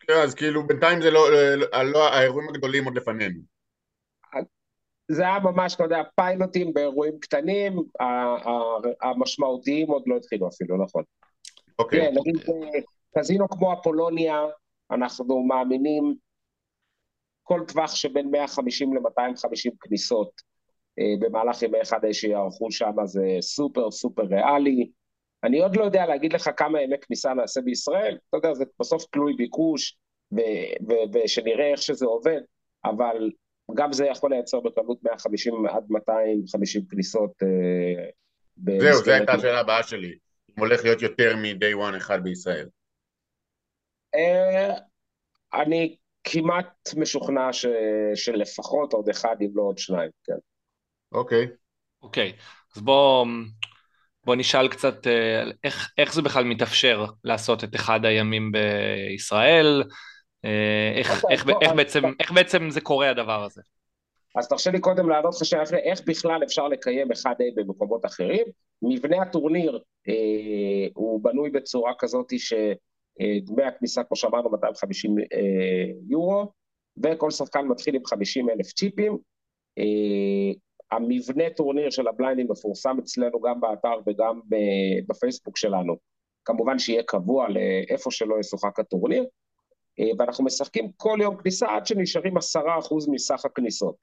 כן, 0.08 0.14
אז 0.24 0.36
כאילו 0.36 0.68
בינתיים 0.68 1.02
זה 1.02 1.12
לא, 1.12 1.32
לא, 1.58 1.84
לא 1.84 2.08
האירועים 2.08 2.50
הגדולים 2.50 2.86
עוד 2.86 2.98
לפנינו. 2.98 3.40
זה 5.08 5.22
היה 5.24 5.40
ממש, 5.40 5.76
אתה 5.76 5.84
יודע, 5.84 6.02
פיילוטים 6.16 6.74
באירועים 6.74 7.20
קטנים, 7.20 7.84
המשמעותיים 9.02 9.88
עוד 9.88 10.04
לא 10.06 10.16
התחילו 10.16 10.48
אפילו, 10.48 10.84
נכון. 10.84 11.04
אוקיי. 11.80 12.00
כן, 12.00 12.14
נגיד 12.20 12.36
קזינו 13.18 13.50
כמו 13.50 13.74
אפולוניה, 13.74 14.42
אנחנו 14.92 15.44
מאמינים 15.44 16.16
כל 17.44 17.62
טווח 17.68 17.96
שבין 17.96 18.32
150 18.32 18.94
ל-250 18.94 19.72
כניסות 19.80 20.42
אה, 21.00 21.14
במהלך 21.20 21.62
ימי 21.62 21.82
אחד 21.82 22.12
שיערכו 22.12 22.72
שם 22.72 22.92
זה 23.06 23.38
סופר 23.42 23.92
סופר 23.92 24.24
ריאלי. 24.24 24.92
אני 25.46 25.60
עוד 25.60 25.75
לא 25.75 25.84
יודע 25.84 26.06
להגיד 26.06 26.34
לך 26.34 26.50
כמה 26.58 26.82
ימי 26.82 26.96
כניסה 27.02 27.34
נעשה 27.34 27.62
בישראל, 27.62 28.18
אתה 28.30 28.38
יודע, 28.38 28.54
זה 28.54 28.66
בסוף 28.80 29.06
תלוי 29.12 29.34
ביקוש, 29.34 29.98
ושנראה 31.14 31.72
איך 31.72 31.82
שזה 31.82 32.06
עובד, 32.06 32.42
אבל 32.86 33.32
גם 33.74 33.94
זה 33.94 34.06
יכול 34.06 34.30
לייצר 34.30 34.60
בקלות 34.60 35.04
150 35.04 35.66
עד 35.66 35.84
250 35.90 36.86
כניסות. 36.90 37.32
אה, 37.44 38.10
זהו, 38.80 39.04
זו 39.04 39.12
הייתה 39.12 39.34
השאלה 39.34 39.60
הבאה 39.60 39.84
שלי, 39.84 40.18
אם 40.50 40.60
הולך 40.60 40.84
להיות 40.84 41.02
יותר 41.02 41.36
מ-day 41.36 41.94
one 41.94 41.98
אחד 41.98 42.24
בישראל. 42.24 42.68
אה, 44.16 44.74
אני 45.54 45.96
כמעט 46.24 46.90
משוכנע 46.98 47.54
ש... 47.54 47.66
שלפחות 48.16 48.94
עוד 48.94 49.10
אחד, 49.10 49.36
אם 49.42 49.50
לא 49.54 49.62
עוד 49.62 49.78
שניים, 49.78 50.10
כן. 50.24 50.38
אוקיי. 51.12 51.48
אוקיי, 52.02 52.34
אז 52.75 52.82
בוא, 52.82 53.25
בוא 54.25 54.36
נשאל 54.36 54.67
קצת 54.67 55.08
אה, 55.08 55.44
איך, 55.63 55.91
איך 55.98 56.13
זה 56.13 56.22
בכלל 56.22 56.44
מתאפשר 56.44 57.05
לעשות 57.24 57.63
את 57.63 57.75
אחד 57.75 58.05
הימים 58.05 58.51
בישראל, 58.51 59.84
אה, 60.46 60.94
איך, 60.96 61.24
אוקיי, 61.24 61.36
איך, 61.36 61.48
איך, 61.62 61.74
בעצם, 61.74 62.03
איך 62.20 62.32
בעצם 62.32 62.70
זה 62.70 62.82
קורה 62.82 63.10
הדבר 63.10 63.44
הזה? 63.44 63.62
אז 64.36 64.48
תרשה 64.48 64.72
לי 64.72 64.79
קודם 64.79 65.10
לענות 65.10 65.36
לך 65.36 65.46
שאלה 65.46 65.63
איך 65.77 66.01
בכלל 66.05 66.44
אפשר 66.44 66.67
לקיים 66.67 67.12
1A 67.12 67.44
במקומות 67.55 68.05
אחרים. 68.05 68.46
מבנה 68.82 69.22
הטורניר 69.22 69.79
אה, 70.08 70.88
הוא 70.94 71.24
בנוי 71.24 71.50
בצורה 71.50 71.94
כזאת 72.00 72.34
שדמי 72.38 73.63
אה, 73.63 73.67
הכניסה, 73.67 74.03
כמו 74.03 74.17
שאמרנו, 74.17 74.50
250 74.50 75.15
אה, 75.20 75.25
יורו, 76.10 76.51
וכל 77.03 77.32
שחקן 77.32 77.67
מתחיל 77.67 77.96
עם 77.96 78.05
50 78.05 78.50
אלף 78.50 78.65
צ'יפים. 78.65 79.17
אה, 79.77 80.53
המבנה 80.92 81.50
טורניר 81.50 81.89
של 81.89 82.08
הבליינדים 82.08 82.48
מפורסם 82.51 83.00
אצלנו 83.00 83.42
גם 83.42 83.62
באתר 83.62 84.00
וגם 84.08 84.39
בפייסבוק 85.08 85.58
שלנו. 85.58 85.96
כמובן 86.46 86.80
שיהיה 86.80 87.04
קבוע 87.04 87.48
לאיפה 87.50 88.12
שלא 88.12 88.39
ישוחק 88.39 88.80
הטורניר, 88.80 89.25
אה, 90.00 90.06
ואנחנו 90.20 90.44
משחקים 90.44 90.92
כל 90.98 91.18
יום 91.22 91.38
כניסה 91.38 91.68
עד 91.75 91.86
שנשארים 91.86 92.38
עשרה 92.38 92.80
אחוז 92.80 93.10
מסך 93.10 93.46
הכניסות. 93.46 93.96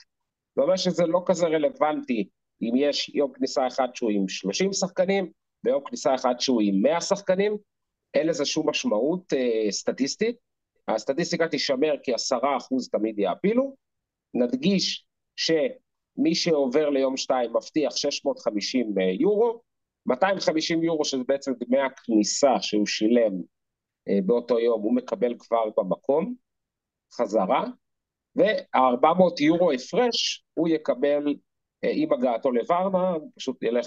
זאת 0.57 0.63
אומרת 0.63 0.79
שזה 0.79 1.07
לא 1.07 1.23
כזה 1.27 1.47
רלוונטי 1.47 2.29
אם 2.63 2.73
יש 2.77 3.09
יום 3.15 3.33
כניסה 3.33 3.67
אחד 3.67 3.89
שהוא 3.95 4.11
עם 4.11 4.29
30 4.29 4.73
שחקנים, 4.73 5.31
ויום 5.65 5.83
כניסה 5.85 6.15
אחד 6.15 6.35
שהוא 6.39 6.61
עם 6.65 6.83
100 6.83 7.01
שחקנים, 7.01 7.57
אין 8.15 8.27
לזה 8.27 8.45
שום 8.45 8.71
משמעות 8.71 9.33
אה, 9.33 9.71
סטטיסטית. 9.71 10.37
הסטטיסטיקה 10.89 11.49
תישמר 11.49 11.95
כי 12.03 12.15
עשרה 12.15 12.57
אחוז 12.57 12.89
תמיד 12.89 13.19
יעפילו. 13.19 13.77
נדגיש 14.35 15.07
ש... 15.37 15.51
מי 16.17 16.35
שעובר 16.35 16.91
ליום 16.91 17.17
שתיים 17.17 17.51
מבטיח 17.57 17.97
650 17.97 18.95
אה, 18.99 19.05
יורו, 19.05 19.61
250 20.07 20.83
יורו 20.83 21.05
שזה 21.05 21.25
בעצם 21.29 21.53
דמי 21.61 21.81
הכניסה 21.81 22.51
שהוא 22.61 22.87
שילם 22.87 23.33
אה, 24.09 24.19
באותו 24.27 24.59
יום, 24.59 24.83
הוא 24.83 24.95
מקבל 24.95 25.35
כבר 25.39 25.65
במקום, 25.77 26.35
חזרה, 27.15 27.65
וה-400 28.37 29.43
יורו 29.43 29.73
הפרש 29.73 30.45
הוא 30.55 30.69
יקבל 30.69 31.35
אה, 31.85 31.91
עם 31.93 32.13
הגעתו 32.13 32.51
לוורנה, 32.53 33.13
פשוט 33.37 33.63
ילך 33.63 33.87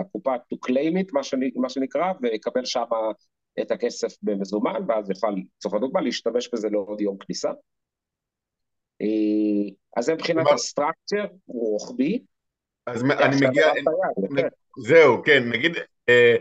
לקופה 0.00 0.34
to 0.34 0.56
claim 0.68 1.00
it, 1.00 1.10
מה, 1.56 1.68
שנקרא, 1.68 2.12
ויקבל 2.22 2.64
שם 2.64 2.84
את 3.60 3.70
הכסף 3.70 4.16
במזומן, 4.22 4.80
ואז 4.88 5.10
יוכל, 5.10 5.34
לצורך 5.56 5.74
הדוגמה, 5.74 6.00
להשתמש 6.00 6.48
בזה 6.52 6.68
לעוד 6.68 7.00
יום 7.00 7.16
כניסה. 7.18 7.50
אז 9.96 10.04
זה 10.04 10.14
מבחינת 10.14 10.46
הסטרקצ'ר, 10.54 11.24
הוא 11.44 11.70
רוחבי. 11.70 12.22
אז 12.86 13.04
אני 13.04 13.36
מגיע, 13.46 13.72
זהו, 14.78 15.22
כן, 15.24 15.48
נגיד, 15.48 15.72
אה, 16.08 16.36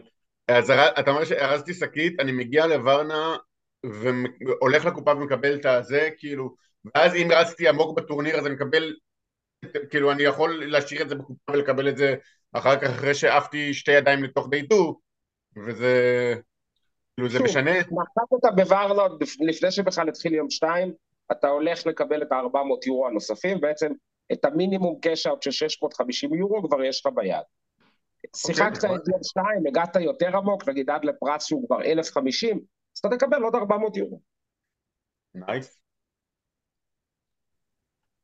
אז 0.48 0.72
אתה 0.72 1.12
אומר 1.12 1.26
שארזתי 1.26 1.74
שקית, 1.74 2.20
אני 2.20 2.32
מגיע 2.32 2.68
לוורנה 2.68 3.36
והולך 3.86 4.86
לקופה 4.86 5.12
ומקבל 5.12 5.56
את 5.56 5.66
הזה, 5.66 6.10
כאילו, 6.18 6.56
ואז 6.86 7.16
אם 7.16 7.28
רצתי 7.32 7.68
עמוק 7.68 7.98
בטורניר 7.98 8.36
אז 8.38 8.46
אני 8.46 8.56
מקבל, 8.56 8.94
כאילו 9.90 10.12
אני 10.12 10.24
יכול 10.24 10.66
להשאיר 10.66 11.02
את 11.02 11.10
זה 11.10 11.16
בקופה 11.16 11.52
ולקבל 11.52 11.90
את 11.90 11.98
זה 11.98 12.16
אחר 12.54 12.80
כך 12.80 12.90
אחרי 12.90 13.14
שעפתי 13.16 13.74
שתי 13.74 13.92
ידיים 13.92 14.24
לתוך 14.24 14.50
דייטור, 14.50 15.02
וזה, 15.66 15.94
כאילו 17.16 17.30
זה 17.30 17.40
משנה. 17.40 17.80
נחת 17.80 18.56
בוורנה 18.56 19.04
לפני 19.40 19.72
שבכלל 19.72 20.10
התחיל 20.10 20.34
יום 20.34 20.50
שתיים, 20.50 20.94
אתה 21.32 21.48
הולך 21.48 21.88
לקבל 21.88 22.22
את 22.22 22.32
ה-400 22.32 22.88
יורו 22.88 23.08
הנוספים, 23.08 23.62
בעצם 23.62 23.92
את 24.34 24.46
המינימום 24.46 25.00
cash-out 25.02 25.42
של 25.42 25.52
650 25.52 26.34
יורו 26.34 26.64
כבר 26.70 26.84
יש 26.84 27.06
לך 27.06 27.14
ביד. 27.16 27.44
שיחקת 28.36 28.78
את 28.78 28.84
יום 28.84 29.24
שתיים, 29.24 29.68
הגעת 29.68 29.96
יותר 29.96 30.38
עמוק, 30.38 30.70
נגיד 30.70 30.90
עד 30.90 31.06
לפרס 31.06 31.46
שהוא 31.46 31.68
כבר 31.68 31.82
1,050, 31.82 32.60
אז 32.96 33.00
אתה 33.00 33.18
תקבל 33.18 33.44
עוד 33.44 33.56
400 33.56 33.98
יורו. 33.98 34.22
nice. 35.36 35.82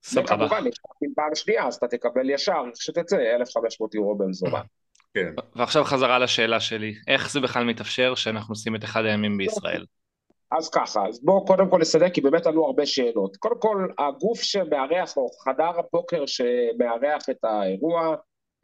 סבבה. 0.04 0.36
וכמובן, 0.36 0.64
אם 1.04 1.14
פעם 1.16 1.36
שנייה, 1.36 1.68
אז 1.68 1.76
אתה 1.76 1.88
תקבל 1.88 2.30
ישר, 2.30 2.64
כשתצא, 2.74 3.18
1,500 3.36 3.96
יורו 3.96 4.18
במזומן. 4.18 4.62
כן. 5.14 5.34
ועכשיו 5.56 5.84
חזרה 5.84 6.20
לשאלה 6.20 6.60
שלי, 6.60 6.94
איך 7.08 7.32
זה 7.32 7.40
בכלל 7.40 7.64
מתאפשר 7.64 8.16
שאנחנו 8.16 8.52
עושים 8.52 8.76
את 8.76 8.84
אחד 8.84 9.06
הימים 9.06 9.38
בישראל? 9.38 9.86
אז 10.52 10.70
ככה, 10.70 11.08
אז 11.08 11.24
בואו 11.24 11.46
קודם 11.46 11.70
כל 11.70 11.80
נסדר, 11.80 12.10
כי 12.10 12.22
באמת 12.22 12.46
עלו 12.46 12.66
הרבה 12.66 12.86
שאלות. 12.86 13.38
קודם 13.38 13.60
כל, 13.60 13.88
הגוף 14.00 14.42
שמארח, 14.42 15.18
או 15.18 15.28
חדר 15.44 15.80
הפוקר 15.80 16.26
שמארח 16.26 17.30
את 17.30 17.44
האירוע, 17.44 18.16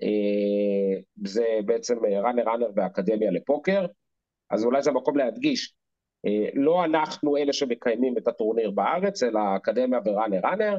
אה, 0.02 1.02
זה 1.26 1.46
בעצם 1.66 2.06
Runner 2.06 2.44
Runner 2.44 2.68
והאקדמיה 2.76 3.32
לפוקר, 3.32 3.86
אז 4.50 4.66
אולי 4.66 4.82
זה 4.82 4.90
המקום 4.90 5.18
להדגיש, 5.18 5.74
אה, 6.26 6.50
לא 6.54 6.86
אנחנו 6.86 7.38
אלה 7.38 7.54
שמקיימים 7.54 8.18
את 8.18 8.28
הטורניר 8.28 8.72
בארץ, 8.72 9.24
אלא 9.24 9.40
האקדמיה 9.40 10.00
ו 10.06 10.11
Runner 10.11 10.40
Runner, 10.44 10.78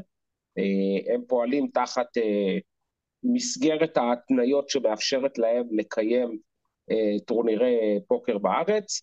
אה, 0.59 1.15
הם 1.15 1.23
פועלים 1.29 1.69
תחת 1.75 2.07
מסגרת 3.23 3.97
ההתניות 3.97 4.69
שמאפשרת 4.69 5.39
להם 5.39 5.65
לקיים 5.71 6.39
טורנירי 7.27 8.01
פוקר 8.09 8.39
בארץ. 8.39 9.03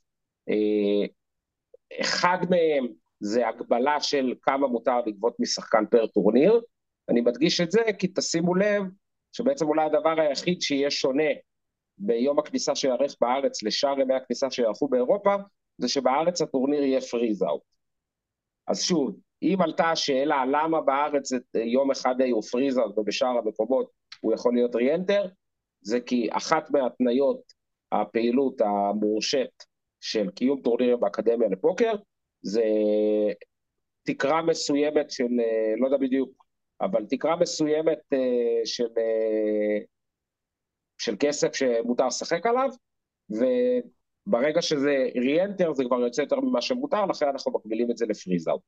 אחד 2.02 2.38
מהם 2.50 2.88
זה 3.20 3.48
הגבלה 3.48 4.00
של 4.00 4.34
כמה 4.42 4.68
מותר 4.68 5.02
לגבות 5.06 5.40
משחקן 5.40 5.86
פר 5.92 6.08
טורניר. 6.08 6.62
אני 7.10 7.22
מדגיש 7.22 7.62
את 7.62 7.72
זה 7.72 7.82
כי 8.00 8.08
תשימו 8.16 8.56
לב 8.56 8.84
שבעצם 9.32 9.68
אולי 9.68 9.86
הדבר 9.86 10.22
היחיד 10.22 10.62
שיהיה 10.62 10.92
שונה 10.92 11.30
ביום 11.98 12.40
הכניסה 12.40 12.76
שיארך 12.76 13.16
בארץ 13.22 13.64
לשאר 13.64 14.00
ימי 14.00 14.14
הכניסה 14.14 14.52
שיארכו 14.52 14.88
באירופה, 14.88 15.36
זה 15.78 15.88
שבארץ 15.88 16.42
הטורניר 16.42 16.84
יהיה 16.84 17.02
פריז 17.02 17.44
אאוט. 17.44 17.62
אז 18.68 18.82
שוב, 18.82 19.16
אם 19.42 19.58
עלתה 19.62 19.92
השאלה 19.92 20.46
למה 20.46 20.82
בארץ 20.82 21.32
יום 21.56 21.92
אחד 21.92 22.16
הוא 22.32 22.42
פריז 22.42 22.80
אאוט 22.80 22.98
ובשאר 22.98 23.28
המקומות 23.28 23.92
הוא 24.22 24.34
יכול 24.34 24.54
להיות 24.54 24.76
ריאנטר, 24.76 25.28
זה 25.82 26.00
כי 26.00 26.30
אחת 26.32 26.72
מהתניות 26.72 27.42
הפעילות 27.92 28.62
המורשית 28.62 29.71
של 30.02 30.30
קיום 30.32 30.62
טורנירים 30.62 31.00
באקדמיה 31.00 31.50
לפוקר, 31.50 31.94
זה 32.42 32.64
תקרה 34.04 34.42
מסוימת 34.42 35.12
של, 35.12 35.24
אה, 35.40 35.74
לא 35.80 35.86
יודע 35.86 35.98
בדיוק, 35.98 36.46
אבל 36.82 37.06
תקרה 37.10 37.36
מסוימת 37.36 38.00
אה, 38.14 38.62
של, 38.66 38.88
אה, 38.98 39.84
של 40.98 41.16
כסף 41.20 41.54
שמותר 41.54 42.08
לשחק 42.08 42.46
עליו, 42.46 42.70
וברגע 43.30 44.62
שזה 44.62 45.10
ריאנטר 45.16 45.74
זה 45.74 45.84
כבר 45.84 46.00
יוצא 46.00 46.22
יותר 46.22 46.40
ממה 46.40 46.62
שמותר, 46.62 47.06
לכן 47.06 47.28
אנחנו 47.28 47.52
מגבילים 47.52 47.92
את 47.92 47.98
זה 47.98 48.06
לפריז 48.06 48.48
אאוט. 48.48 48.62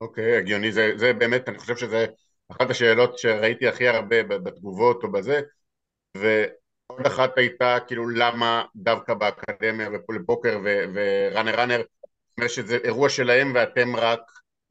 אוקיי, 0.00 0.34
okay, 0.34 0.38
הגיוני, 0.38 0.72
זה, 0.72 0.92
זה 0.96 1.12
באמת, 1.12 1.48
אני 1.48 1.58
חושב 1.58 1.76
שזה 1.76 2.06
אחת 2.48 2.70
השאלות 2.70 3.18
שראיתי 3.18 3.68
הכי 3.68 3.88
הרבה 3.88 4.22
בתגובות 4.22 5.04
או 5.04 5.12
בזה, 5.12 5.40
ו... 6.16 6.44
עוד 6.92 7.06
אחת 7.06 7.38
הייתה 7.38 7.78
כאילו 7.86 8.08
למה 8.08 8.64
דווקא 8.76 9.14
באקדמיה 9.14 9.88
ולפוקר 10.08 10.58
וראנר 10.94 11.60
ראנר, 11.60 11.82
שזה 12.48 12.76
אירוע 12.84 13.08
שלהם 13.08 13.52
ואתם 13.54 13.96
רק 13.96 14.20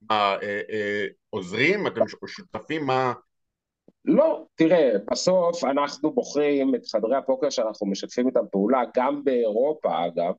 מה, 0.10 0.36
אה, 0.44 0.62
אה, 0.70 1.06
עוזרים? 1.30 1.88
אתם 1.88 2.02
שותפים? 2.28 2.86
מה... 2.86 3.14
לא, 4.06 4.46
תראה, 4.56 4.92
בסוף 5.12 5.64
אנחנו 5.64 6.12
בוחרים 6.12 6.76
את 6.76 6.82
חדרי 6.92 7.18
הפוקר 7.18 7.50
שאנחנו 7.50 7.88
משתפים 7.88 8.28
איתם 8.28 8.46
פעולה, 8.52 8.82
גם 8.96 9.24
באירופה 9.24 10.06
אגב, 10.06 10.34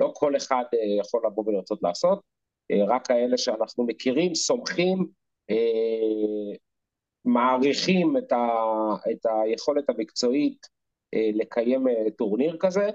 לא 0.00 0.12
כל 0.14 0.36
אחד 0.36 0.64
אה, 0.74 1.00
יכול 1.00 1.22
לבוא 1.26 1.44
ולרצות 1.46 1.82
לעשות, 1.82 2.20
אה, 2.70 2.84
רק 2.94 3.06
כאלה 3.06 3.38
שאנחנו 3.38 3.86
מכירים, 3.86 4.34
סומכים, 4.34 5.06
אה, 5.50 6.56
מעריכים 7.24 8.16
את, 8.16 8.32
ה, 8.32 8.46
את 9.12 9.26
היכולת 9.26 9.90
המקצועית 9.90 10.75
לקיים 11.34 11.88
אה, 11.88 12.10
טורניר 12.16 12.56
כזה, 12.60 12.90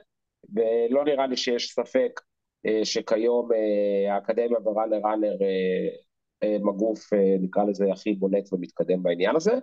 ולא 0.53 1.05
נראה 1.05 1.27
לי 1.27 1.37
שיש 1.37 1.73
ספק 1.73 2.21
אה, 2.65 2.85
שכיום 2.85 3.49
אה, 3.51 4.15
האקדמיה 4.15 4.59
וראנר 4.65 4.99
ראנר 5.03 5.37
אה, 5.41 6.11
אה, 6.43 6.55
הם 6.55 6.69
הגוף, 6.69 7.13
אה, 7.13 7.35
נקרא 7.41 7.63
לזה, 7.63 7.85
הכי 7.91 8.13
בולט 8.13 8.53
ומתקדם 8.53 9.03
בעניין 9.03 9.35
הזה. 9.35 9.53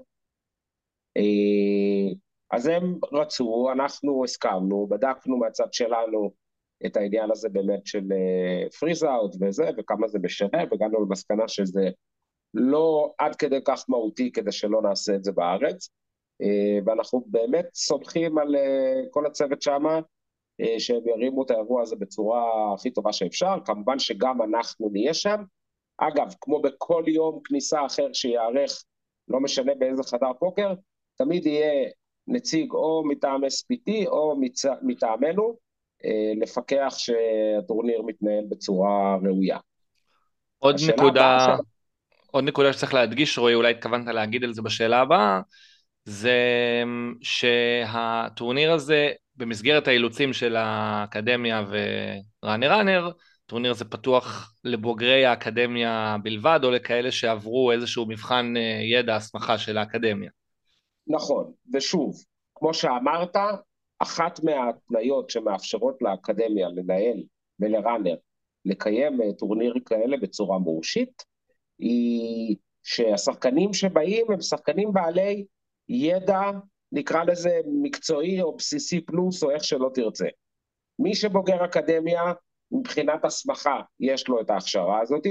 אה, 1.16 2.14
אז 2.50 2.66
הם 2.66 2.98
רצו, 3.12 3.68
אנחנו 3.72 4.24
הסכמנו, 4.24 4.86
בדקנו 4.90 5.36
מהצד 5.36 5.72
שלנו 5.72 6.30
את 6.86 6.96
העניין 6.96 7.30
הזה 7.30 7.48
באמת 7.48 7.86
של 7.86 8.04
פריז 8.80 9.04
uh, 9.04 9.06
אאוט 9.08 9.36
וזה, 9.40 9.70
וכמה 9.78 10.08
זה 10.08 10.18
משנה, 10.18 10.58
והגענו 10.70 11.04
למסקנה 11.04 11.48
שזה 11.48 11.88
לא 12.54 13.12
עד 13.18 13.36
כדי 13.36 13.58
כך 13.64 13.84
מהותי 13.88 14.32
כדי 14.32 14.52
שלא 14.52 14.82
נעשה 14.82 15.14
את 15.14 15.24
זה 15.24 15.32
בארץ. 15.32 15.90
Uh, 16.42 16.82
ואנחנו 16.86 17.24
באמת 17.26 17.66
סומכים 17.74 18.38
על 18.38 18.54
uh, 18.54 19.08
כל 19.10 19.26
הצוות 19.26 19.62
שם, 19.62 19.82
uh, 19.86 20.64
שהם 20.78 21.08
ירימו 21.08 21.42
את 21.42 21.50
האירוע 21.50 21.82
הזה 21.82 21.96
בצורה 21.96 22.74
הכי 22.74 22.90
טובה 22.90 23.12
שאפשר, 23.12 23.54
כמובן 23.64 23.98
שגם 23.98 24.42
אנחנו 24.42 24.88
נהיה 24.92 25.14
שם. 25.14 25.42
אגב, 25.98 26.34
כמו 26.40 26.62
בכל 26.62 27.04
יום 27.06 27.40
כניסה 27.44 27.86
אחר 27.86 28.12
שייערך, 28.12 28.84
לא 29.28 29.40
משנה 29.40 29.74
באיזה 29.74 30.02
חדר 30.02 30.32
פוקר, 30.38 30.74
תמיד 31.16 31.46
יהיה 31.46 31.90
נציג 32.26 32.72
או 32.72 33.02
מטעם 33.06 33.44
SPT 33.44 34.06
או 34.06 34.36
מצ... 34.40 34.64
מטעמנו, 34.82 35.56
אה, 36.04 36.32
לפקח 36.40 36.94
שהטורניר 36.98 38.02
מתנהל 38.02 38.44
בצורה 38.48 39.16
ראויה. 39.22 39.58
עוד 40.58 40.76
נקודה, 40.88 41.38
ש... 41.40 41.60
עוד 42.30 42.44
נקודה 42.44 42.72
שצריך 42.72 42.94
להדגיש, 42.94 43.38
רועי, 43.38 43.54
אולי 43.54 43.70
התכוונת 43.70 44.06
להגיד 44.06 44.44
על 44.44 44.54
זה 44.54 44.62
בשאלה 44.62 45.00
הבאה, 45.00 45.40
זה 46.08 46.82
שהטורניר 47.22 48.72
הזה, 48.72 49.10
במסגרת 49.36 49.88
האילוצים 49.88 50.32
של 50.32 50.56
האקדמיה 50.56 51.64
וראנר 51.68 52.72
ראנר, 52.72 53.10
הטורניר 53.44 53.70
הזה 53.70 53.84
פתוח 53.84 54.54
לבוגרי 54.64 55.26
האקדמיה 55.26 56.16
בלבד, 56.22 56.60
או 56.64 56.70
לכאלה 56.70 57.12
שעברו 57.12 57.72
איזשהו 57.72 58.06
מבחן 58.06 58.54
אה, 58.56 58.80
ידע, 58.82 59.16
הסמכה 59.16 59.58
של 59.58 59.78
האקדמיה. 59.78 60.30
נכון, 61.06 61.52
ושוב, 61.74 62.16
כמו 62.54 62.74
שאמרת, 62.74 63.36
אחת 63.98 64.40
מההתניות 64.44 65.30
שמאפשרות 65.30 65.96
לאקדמיה 66.00 66.68
לנהל 66.68 67.22
ולראנר 67.60 68.16
לקיים 68.64 69.22
אה, 69.22 69.32
טורנירים 69.32 69.80
כאלה 69.80 70.16
בצורה 70.16 70.58
מורשית, 70.58 71.22
היא 71.78 72.56
שהשחקנים 72.82 73.72
שבאים 73.72 74.26
הם 74.32 74.40
שחקנים 74.40 74.92
בעלי 74.92 75.44
ידע, 75.88 76.40
נקרא 76.92 77.24
לזה 77.24 77.60
מקצועי 77.82 78.42
או 78.42 78.56
בסיסי 78.56 79.00
פלוס 79.00 79.42
או 79.42 79.50
איך 79.50 79.64
שלא 79.64 79.90
תרצה. 79.94 80.26
מי 80.98 81.14
שבוגר 81.14 81.64
אקדמיה, 81.64 82.22
מבחינת 82.72 83.24
הסמכה, 83.24 83.80
יש 84.00 84.28
לו 84.28 84.40
את 84.40 84.50
ההכשרה 84.50 85.00
הזאת. 85.00 85.26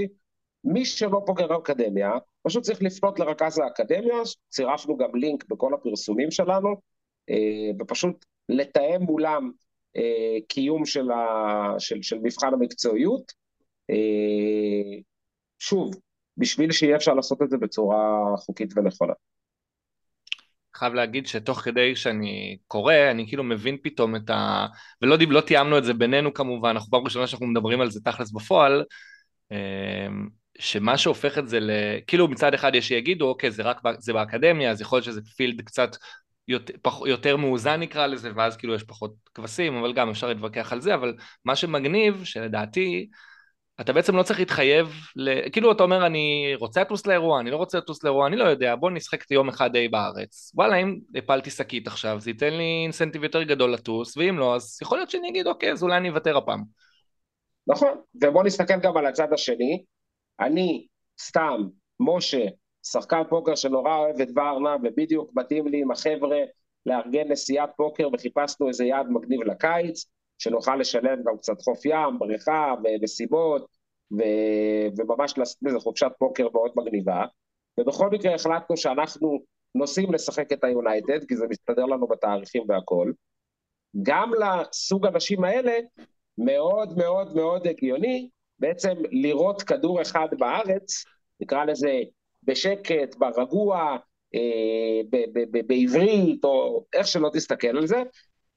מי 0.63 0.85
שלא 0.85 1.19
בוגר 1.19 1.57
אקדמיה, 1.57 2.11
פשוט 2.41 2.63
צריך 2.63 2.81
לפנות 2.81 3.19
לרכז 3.19 3.59
האקדמיה, 3.59 4.15
צירפנו 4.49 4.97
גם 4.97 5.15
לינק 5.15 5.45
בכל 5.49 5.73
הפרסומים 5.73 6.31
שלנו, 6.31 6.69
אה, 7.29 7.69
ופשוט 7.79 8.25
לתאם 8.49 9.01
מולם 9.01 9.51
אה, 9.97 10.37
קיום 10.47 10.85
של, 10.85 11.11
ה, 11.11 11.75
של, 11.79 12.01
של 12.01 12.19
מבחן 12.19 12.53
המקצועיות. 12.53 13.31
אה, 13.89 14.99
שוב, 15.59 15.95
בשביל 16.37 16.71
שיהיה 16.71 16.95
אפשר 16.95 17.13
לעשות 17.13 17.41
את 17.41 17.49
זה 17.49 17.57
בצורה 17.57 18.33
חוקית 18.37 18.73
ונכונה. 18.75 19.13
חייב 20.77 20.93
להגיד 20.93 21.27
שתוך 21.27 21.59
כדי 21.59 21.95
שאני 21.95 22.57
קורא, 22.67 22.93
אני 23.11 23.27
כאילו 23.27 23.43
מבין 23.43 23.77
פתאום 23.83 24.15
את 24.15 24.29
ה... 24.29 24.67
ולא 25.01 25.17
לא 25.29 25.41
תיאמנו 25.41 25.77
את 25.77 25.83
זה 25.83 25.93
בינינו 25.93 26.33
כמובן, 26.33 26.69
אנחנו 26.69 26.91
פעם 26.91 27.03
ראשונה 27.03 27.27
שאנחנו 27.27 27.47
מדברים 27.47 27.81
על 27.81 27.91
זה 27.91 27.99
תכלס 28.03 28.31
בפועל, 28.31 28.83
שמה 30.59 30.97
שהופך 30.97 31.37
את 31.37 31.49
זה 31.49 31.59
ל... 31.59 31.71
כאילו 32.07 32.27
מצד 32.27 32.53
אחד 32.53 32.75
יש 32.75 32.87
שיגידו, 32.87 33.29
אוקיי, 33.29 33.51
זה 33.51 33.63
רק 33.63 33.81
זה 33.99 34.13
באקדמיה, 34.13 34.71
אז 34.71 34.81
יכול 34.81 34.97
להיות 34.97 35.05
שזה 35.05 35.21
פילד 35.37 35.61
קצת 35.61 35.89
יותר, 36.47 36.73
יותר 37.05 37.37
מאוזן 37.37 37.79
נקרא 37.79 38.07
לזה, 38.07 38.31
ואז 38.35 38.57
כאילו 38.57 38.73
יש 38.73 38.83
פחות 38.83 39.13
כבשים, 39.33 39.75
אבל 39.75 39.93
גם 39.93 40.09
אפשר 40.09 40.27
להתווכח 40.27 40.73
על 40.73 40.81
זה, 40.81 40.93
אבל 40.93 41.15
מה 41.45 41.55
שמגניב, 41.55 42.23
שלדעתי, 42.23 43.09
אתה 43.81 43.93
בעצם 43.93 44.15
לא 44.15 44.23
צריך 44.23 44.39
להתחייב, 44.39 44.87
ל... 45.15 45.49
כאילו 45.49 45.71
אתה 45.71 45.83
אומר 45.83 46.05
אני 46.05 46.53
רוצה 46.59 46.81
לטוס 46.81 47.07
לאירוע, 47.07 47.39
אני 47.39 47.51
לא 47.51 47.57
רוצה 47.57 47.77
לטוס 47.77 48.03
לאירוע, 48.03 48.27
אני 48.27 48.35
לא 48.35 48.43
יודע, 48.43 48.75
בוא 48.75 48.91
נשחק 48.91 49.23
את 49.25 49.31
יום 49.31 49.49
אחד 49.49 49.75
A 49.75 49.79
בארץ. 49.91 50.51
וואלה, 50.55 50.75
אם 50.75 50.99
הפלתי 51.15 51.49
שקית 51.49 51.87
עכשיו, 51.87 52.19
זה 52.19 52.29
ייתן 52.29 52.53
לי 52.53 52.81
אינסנטיב 52.83 53.23
יותר 53.23 53.43
גדול 53.43 53.73
לטוס, 53.73 54.17
ואם 54.17 54.37
לא, 54.39 54.55
אז 54.55 54.79
יכול 54.81 54.97
להיות 54.97 55.09
שאני 55.09 55.29
אגיד, 55.29 55.47
אוקיי, 55.47 55.71
אז 55.71 55.83
אולי 55.83 55.97
אני 55.97 56.09
אוותר 56.09 56.37
הפעם. 56.37 56.63
נכון, 57.67 58.01
ובוא 58.23 58.43
נסתכל 58.43 58.79
גם 58.79 58.97
על 58.97 59.05
הצד 59.05 59.33
השני. 59.33 59.83
אני, 60.39 60.87
סתם, 61.21 61.61
משה, 61.99 62.45
שחקן 62.83 63.21
פוקר 63.29 63.55
שנורא 63.55 63.95
אוהב 63.95 64.21
את 64.21 64.27
ורנה, 64.35 64.75
ובדיוק 64.83 65.31
מתאים 65.35 65.67
לי 65.67 65.81
עם 65.81 65.91
החבר'ה 65.91 66.37
לארגן 66.85 67.31
נסיעת 67.31 67.69
פוקר, 67.77 68.07
וחיפשנו 68.13 68.67
איזה 68.67 68.85
יעד 68.85 69.05
מגניב 69.09 69.41
לקיץ, 69.41 70.05
שנוכל 70.37 70.75
לשלם 70.75 71.23
גם 71.23 71.37
קצת 71.37 71.61
חוף 71.61 71.85
ים, 71.85 72.19
בריכה, 72.19 72.73
ומסיבות, 72.83 73.67
ו... 74.11 74.21
וממש 74.97 75.37
לעשות 75.37 75.57
איזה 75.67 75.79
חופשת 75.79 76.11
פוקר 76.19 76.47
מאוד 76.53 76.71
מגניבה. 76.75 77.25
ובכל 77.79 78.09
מקרה 78.09 78.35
החלטנו 78.35 78.77
שאנחנו 78.77 79.39
נוסעים 79.75 80.13
לשחק 80.13 80.51
את 80.53 80.63
היונייטד, 80.63 81.25
כי 81.27 81.35
זה 81.35 81.45
מסתדר 81.49 81.85
לנו 81.85 82.07
בתאריכים 82.07 82.63
והכל. 82.69 83.11
גם 84.03 84.31
לסוג 84.33 85.05
אנשים 85.05 85.43
האלה, 85.43 85.73
מאוד 86.37 86.97
מאוד 86.97 87.35
מאוד 87.35 87.67
הגיוני 87.67 88.29
בעצם 88.59 88.93
לראות 89.11 89.61
כדור 89.61 90.01
אחד 90.01 90.27
בארץ, 90.39 91.03
נקרא 91.39 91.65
לזה 91.65 91.99
בשקט, 92.43 93.15
ברגוע, 93.17 93.97
אה, 94.35 95.19
בעברית, 95.67 96.43
או 96.43 96.85
איך 96.93 97.07
שלא 97.07 97.29
תסתכל 97.33 97.77
על 97.77 97.87
זה, 97.87 98.03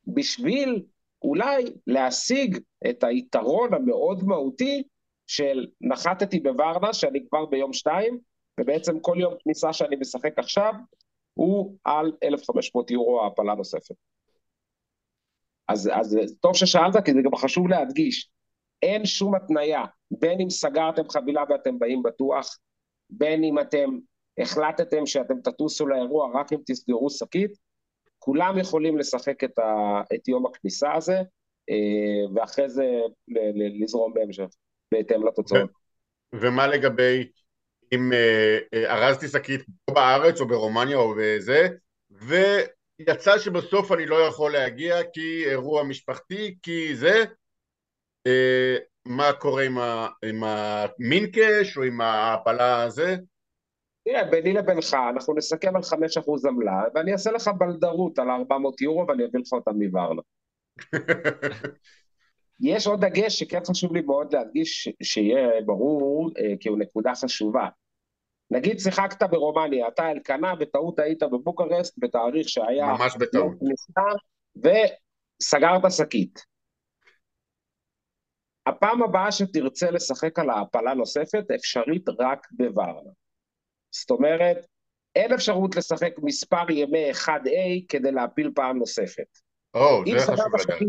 בשביל 0.06 0.82
אולי 1.22 1.64
להשיג 1.86 2.58
את 2.90 3.04
היתרון 3.04 3.74
המאוד 3.74 4.24
מהותי 4.24 4.82
של 5.26 5.66
נחתתי 5.80 6.40
בוורנה, 6.40 6.92
שאני 6.92 7.26
כבר 7.28 7.46
ביום 7.46 7.72
שתיים, 7.72 8.18
ובעצם 8.60 9.00
כל 9.00 9.16
יום 9.20 9.34
כניסה 9.44 9.72
שאני 9.72 9.96
משחק 9.96 10.38
עכשיו, 10.38 10.74
הוא 11.34 11.76
על 11.84 12.12
1,500 12.22 12.90
יורו 12.90 13.22
העפלה 13.22 13.54
נוספת. 13.54 13.94
אז, 15.68 15.90
אז 15.92 16.36
טוב 16.40 16.56
ששאלת, 16.56 17.04
כי 17.04 17.12
זה 17.12 17.20
גם 17.24 17.36
חשוב 17.36 17.68
להדגיש. 17.68 18.30
אין 18.82 19.06
שום 19.06 19.34
התניה, 19.34 19.84
בין 20.10 20.40
אם 20.40 20.50
סגרתם 20.50 21.08
חבילה 21.08 21.42
ואתם 21.48 21.78
באים 21.78 22.02
בטוח, 22.02 22.58
בין 23.10 23.44
אם 23.44 23.58
אתם 23.58 23.98
החלטתם 24.38 25.06
שאתם 25.06 25.40
תטוסו 25.40 25.86
לאירוע 25.86 26.40
רק 26.40 26.52
אם 26.52 26.58
תסגרו 26.66 27.10
שקית, 27.10 27.50
כולם 28.22 28.58
יכולים 28.58 28.98
לשחק 28.98 29.44
את, 29.44 29.58
ה, 29.58 30.00
את 30.14 30.28
יום 30.28 30.46
הכניסה 30.46 30.92
הזה, 30.94 31.16
אה, 31.70 32.34
ואחרי 32.34 32.68
זה 32.68 32.84
לזרום 33.80 34.14
בהמשך, 34.14 34.46
בהתאם 34.92 35.26
לתוצאות. 35.26 35.70
ומה 36.34 36.66
לגבי 36.66 37.28
אם 37.92 38.12
אה, 38.12 38.58
אה, 38.74 38.94
ארזתי 38.94 39.28
שקית 39.28 39.60
פה 39.84 39.94
בארץ 39.94 40.40
או 40.40 40.48
ברומניה 40.48 40.96
או 40.96 41.14
בזה, 41.18 41.68
ויצא 42.10 43.38
שבסוף 43.38 43.92
אני 43.92 44.06
לא 44.06 44.16
יכול 44.16 44.52
להגיע 44.52 44.96
כי 45.12 45.44
אירוע 45.44 45.82
משפחתי, 45.82 46.56
כי 46.62 46.96
זה, 46.96 47.24
מה 49.06 49.32
קורה 49.32 49.64
עם, 49.64 49.78
ה, 49.78 50.08
עם 50.24 50.44
המינקש 50.44 51.76
או 51.76 51.82
עם 51.82 52.00
ההעפלה 52.00 52.82
הזה? 52.82 53.16
תראה, 54.04 54.24
ביני 54.24 54.52
לבינך, 54.52 54.96
אנחנו 55.14 55.34
נסכם 55.34 55.76
על 55.76 55.82
5% 55.82 56.48
עמלה, 56.48 56.82
ואני 56.94 57.12
אעשה 57.12 57.30
לך 57.30 57.50
בלדרות 57.58 58.18
על 58.18 58.30
400 58.30 58.80
יורו 58.80 59.06
ואני 59.08 59.24
אביא 59.24 59.40
לך 59.40 59.52
אותם 59.52 59.74
מוורנה. 59.74 60.22
יש 62.60 62.86
עוד 62.86 63.04
דגש 63.04 63.38
שכן 63.38 63.60
חשוב 63.64 63.94
לי 63.94 64.00
מאוד 64.02 64.34
להדגיש, 64.34 64.88
שיהיה 65.02 65.48
ברור, 65.66 66.30
אה, 66.38 66.54
כי 66.60 66.68
הוא 66.68 66.78
נקודה 66.78 67.14
חשובה. 67.14 67.68
נגיד 68.50 68.78
שיחקת 68.78 69.22
ברומניה, 69.22 69.88
אתה 69.88 70.10
אלקנה, 70.10 70.54
בטעות 70.54 70.98
היית 70.98 71.22
בבוקרסט 71.22 71.94
בתאריך 71.98 72.48
שהיה... 72.48 72.86
ממש 72.86 73.16
בטעות. 73.16 73.52
וסגרת 74.56 75.82
שקית. 75.90 76.44
הפעם 78.66 79.02
הבאה 79.02 79.32
שתרצה 79.32 79.90
לשחק 79.90 80.38
על 80.38 80.50
העפלה 80.50 80.94
נוספת, 80.94 81.50
אפשרית 81.54 82.08
רק 82.18 82.46
בוורנה. 82.50 83.10
זאת 83.90 84.10
אומרת, 84.10 84.66
אין 85.16 85.32
אפשרות 85.32 85.76
לשחק 85.76 86.12
מספר 86.22 86.70
ימי 86.70 87.10
1A 87.10 87.86
כדי 87.88 88.12
להפיל 88.12 88.50
פעם 88.54 88.78
נוספת. 88.78 89.38
או, 89.74 90.02
oh, 90.04 90.10
זה 90.10 90.32
חשוב 90.32 90.56
לדעת. 90.60 90.80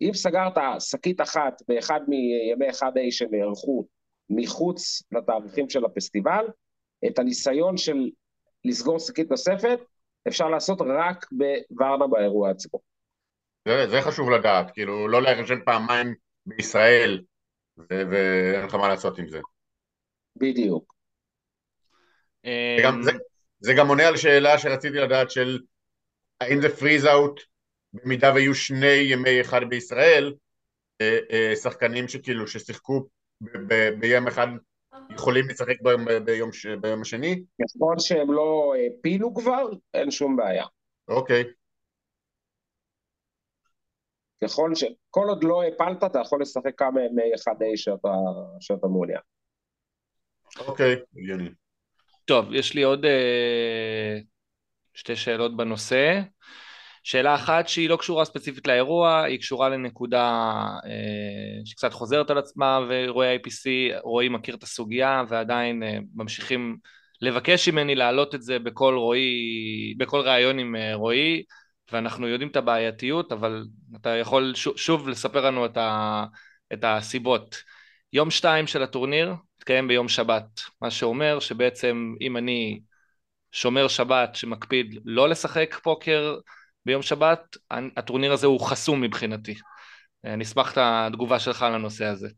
אם 0.00 0.14
סגרת 0.14 0.52
שקית 0.80 1.20
אחת 1.20 1.62
באחד 1.68 2.00
מימי 2.08 2.70
1A 2.70 3.10
שנערכו 3.10 3.86
מחוץ 4.30 5.02
לתאריכים 5.12 5.68
של 5.68 5.84
הפסטיבל, 5.84 6.44
את 7.06 7.18
הניסיון 7.18 7.76
של 7.76 8.10
לסגור 8.64 8.98
שקית 8.98 9.30
נוספת, 9.30 9.78
אפשר 10.28 10.48
לעשות 10.48 10.78
רק 10.80 11.26
בוורנה 11.32 12.06
באירוע 12.06 12.50
עצמו. 12.50 12.78
זה, 13.68 13.86
זה 13.90 14.02
חשוב 14.02 14.30
לדעת, 14.30 14.70
כאילו 14.70 15.08
לא 15.08 15.22
להירשם 15.22 15.64
פעמיים 15.64 16.14
בישראל 16.46 17.22
ואין 17.76 18.64
לך 18.64 18.74
מה 18.74 18.88
לעשות 18.88 19.18
עם 19.18 19.28
זה. 19.28 19.40
בדיוק. 20.36 20.94
גם, 22.82 23.02
זה, 23.02 23.10
זה 23.60 23.72
גם 23.74 23.88
עונה 23.88 24.08
על 24.08 24.16
שאלה 24.16 24.58
שרציתי 24.58 24.96
לדעת 24.96 25.30
של 25.30 25.58
האם 26.40 26.60
זה 26.60 26.76
פריז 26.76 27.06
אאוט 27.06 27.40
במידה 27.92 28.32
ויהיו 28.34 28.54
שני 28.54 28.86
ימי 28.86 29.40
אחד 29.40 29.60
בישראל, 29.68 30.34
אה, 31.00 31.18
אה, 31.30 31.56
שחקנים 31.56 32.08
שכאילו 32.08 32.46
ששיחקו 32.46 33.06
ביום 33.98 34.26
אחד 34.28 34.46
יכולים 35.10 35.48
לשחק 35.48 35.82
ביום, 35.82 36.04
ביום, 36.24 36.50
ביום 36.80 37.00
השני? 37.00 37.44
ככל 37.62 37.94
שהם 37.98 38.32
לא 38.32 38.74
הפילו 38.86 39.34
כבר, 39.34 39.70
אין 39.94 40.10
שום 40.10 40.36
בעיה. 40.36 40.64
אוקיי. 41.08 41.44
ככל 44.44 44.74
ש... 44.74 44.84
כל 45.10 45.26
עוד 45.28 45.44
לא 45.44 45.62
הפלת, 45.64 46.04
אתה 46.04 46.18
יכול 46.18 46.42
לשחק 46.42 46.78
כמה 46.78 47.00
ימי 47.04 47.34
1A 47.34 47.76
שאתה, 47.76 48.08
שאתה 48.60 48.86
מעוניין. 48.86 49.20
אוקיי, 50.66 50.96
הגיוני. 51.16 51.50
טוב, 52.24 52.54
יש 52.54 52.74
לי 52.74 52.82
עוד 52.82 53.04
אה, 53.04 54.18
שתי 54.94 55.16
שאלות 55.16 55.56
בנושא. 55.56 56.20
שאלה 57.04 57.34
אחת 57.34 57.68
שהיא 57.68 57.88
לא 57.88 57.96
קשורה 57.96 58.24
ספציפית 58.24 58.66
לאירוע, 58.66 59.22
היא 59.22 59.38
קשורה 59.38 59.68
לנקודה 59.68 60.30
אה, 60.84 61.60
שקצת 61.64 61.92
חוזרת 61.92 62.30
על 62.30 62.38
עצמה, 62.38 62.80
ואירועי 62.88 63.36
IPC, 63.36 63.68
רועי 64.02 64.28
מכיר 64.28 64.54
את 64.54 64.62
הסוגיה 64.62 65.22
ועדיין 65.28 65.82
אה, 65.82 65.98
ממשיכים 66.14 66.76
לבקש 67.20 67.68
ממני 67.68 67.94
להעלות 67.94 68.34
את 68.34 68.42
זה 68.42 68.58
בכל 68.58 68.94
רועי, 68.94 69.94
בכל 69.98 70.20
ראיון 70.20 70.58
עם 70.58 70.76
אה, 70.76 70.94
רועי, 70.94 71.42
ואנחנו 71.92 72.28
יודעים 72.28 72.50
את 72.50 72.56
הבעייתיות, 72.56 73.32
אבל 73.32 73.64
אתה 74.00 74.10
יכול 74.10 74.54
שוב, 74.54 74.76
שוב 74.76 75.08
לספר 75.08 75.46
לנו 75.46 75.66
את, 75.66 75.76
ה, 75.76 76.24
את 76.72 76.84
הסיבות. 76.84 77.56
יום 78.12 78.30
שתיים 78.30 78.66
של 78.66 78.82
הטורניר 78.82 79.34
התקיים 79.62 79.88
ביום 79.88 80.08
שבת, 80.08 80.60
מה 80.80 80.90
שאומר 80.90 81.40
שבעצם 81.40 82.14
אם 82.20 82.36
אני 82.36 82.80
שומר 83.52 83.88
שבת 83.88 84.34
שמקפיד 84.34 85.00
לא 85.04 85.28
לשחק 85.28 85.74
פוקר 85.82 86.38
ביום 86.86 87.02
שבת, 87.02 87.56
הטורניר 87.96 88.32
הזה 88.32 88.46
הוא 88.46 88.60
חסום 88.60 89.00
מבחינתי. 89.00 89.54
אני 90.24 90.44
אשמח 90.44 90.72
את 90.72 90.78
התגובה 90.80 91.38
שלך 91.38 91.62
על 91.62 91.74
הנושא 91.74 92.04
הזה. 92.04 92.28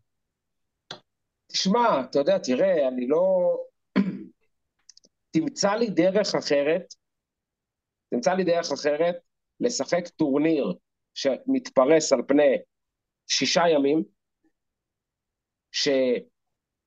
תשמע, 1.52 2.00
אתה 2.10 2.18
יודע, 2.18 2.38
תראה, 2.38 2.88
אני 2.88 3.08
לא... 3.08 3.56
תמצא 5.34 5.74
לי 5.74 5.90
דרך 5.90 6.34
אחרת, 6.34 6.94
תמצא 8.10 8.32
לי 8.32 8.44
דרך 8.44 8.72
אחרת 8.72 9.14
לשחק 9.60 10.08
טורניר 10.08 10.74
שמתפרס 11.14 12.12
על 12.12 12.20
פני 12.28 12.56
שישה 13.26 13.62
ימים, 13.68 14.02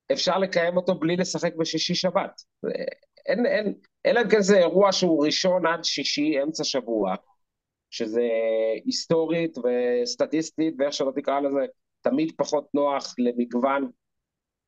שאפשר 0.08 0.38
לקיים 0.38 0.76
אותו 0.76 0.94
בלי 0.94 1.16
לשחק 1.16 1.54
בשישי 1.54 1.94
שבת. 1.94 2.42
אין, 3.26 3.46
אין, 3.46 3.74
אלא 4.06 4.20
אם 4.20 4.28
כן 4.28 4.40
זה 4.40 4.58
אירוע 4.58 4.92
שהוא 4.92 5.26
ראשון 5.26 5.66
עד 5.66 5.84
שישי, 5.84 6.42
אמצע 6.42 6.64
שבוע, 6.64 7.14
שזה 7.90 8.28
היסטורית 8.84 9.58
וסטטיסטית, 9.58 10.74
ואיך 10.78 10.92
שלא 10.92 11.12
תקרא 11.16 11.40
לזה, 11.40 11.66
תמיד 12.00 12.32
פחות 12.36 12.68
נוח 12.74 13.14
למגוון 13.18 13.90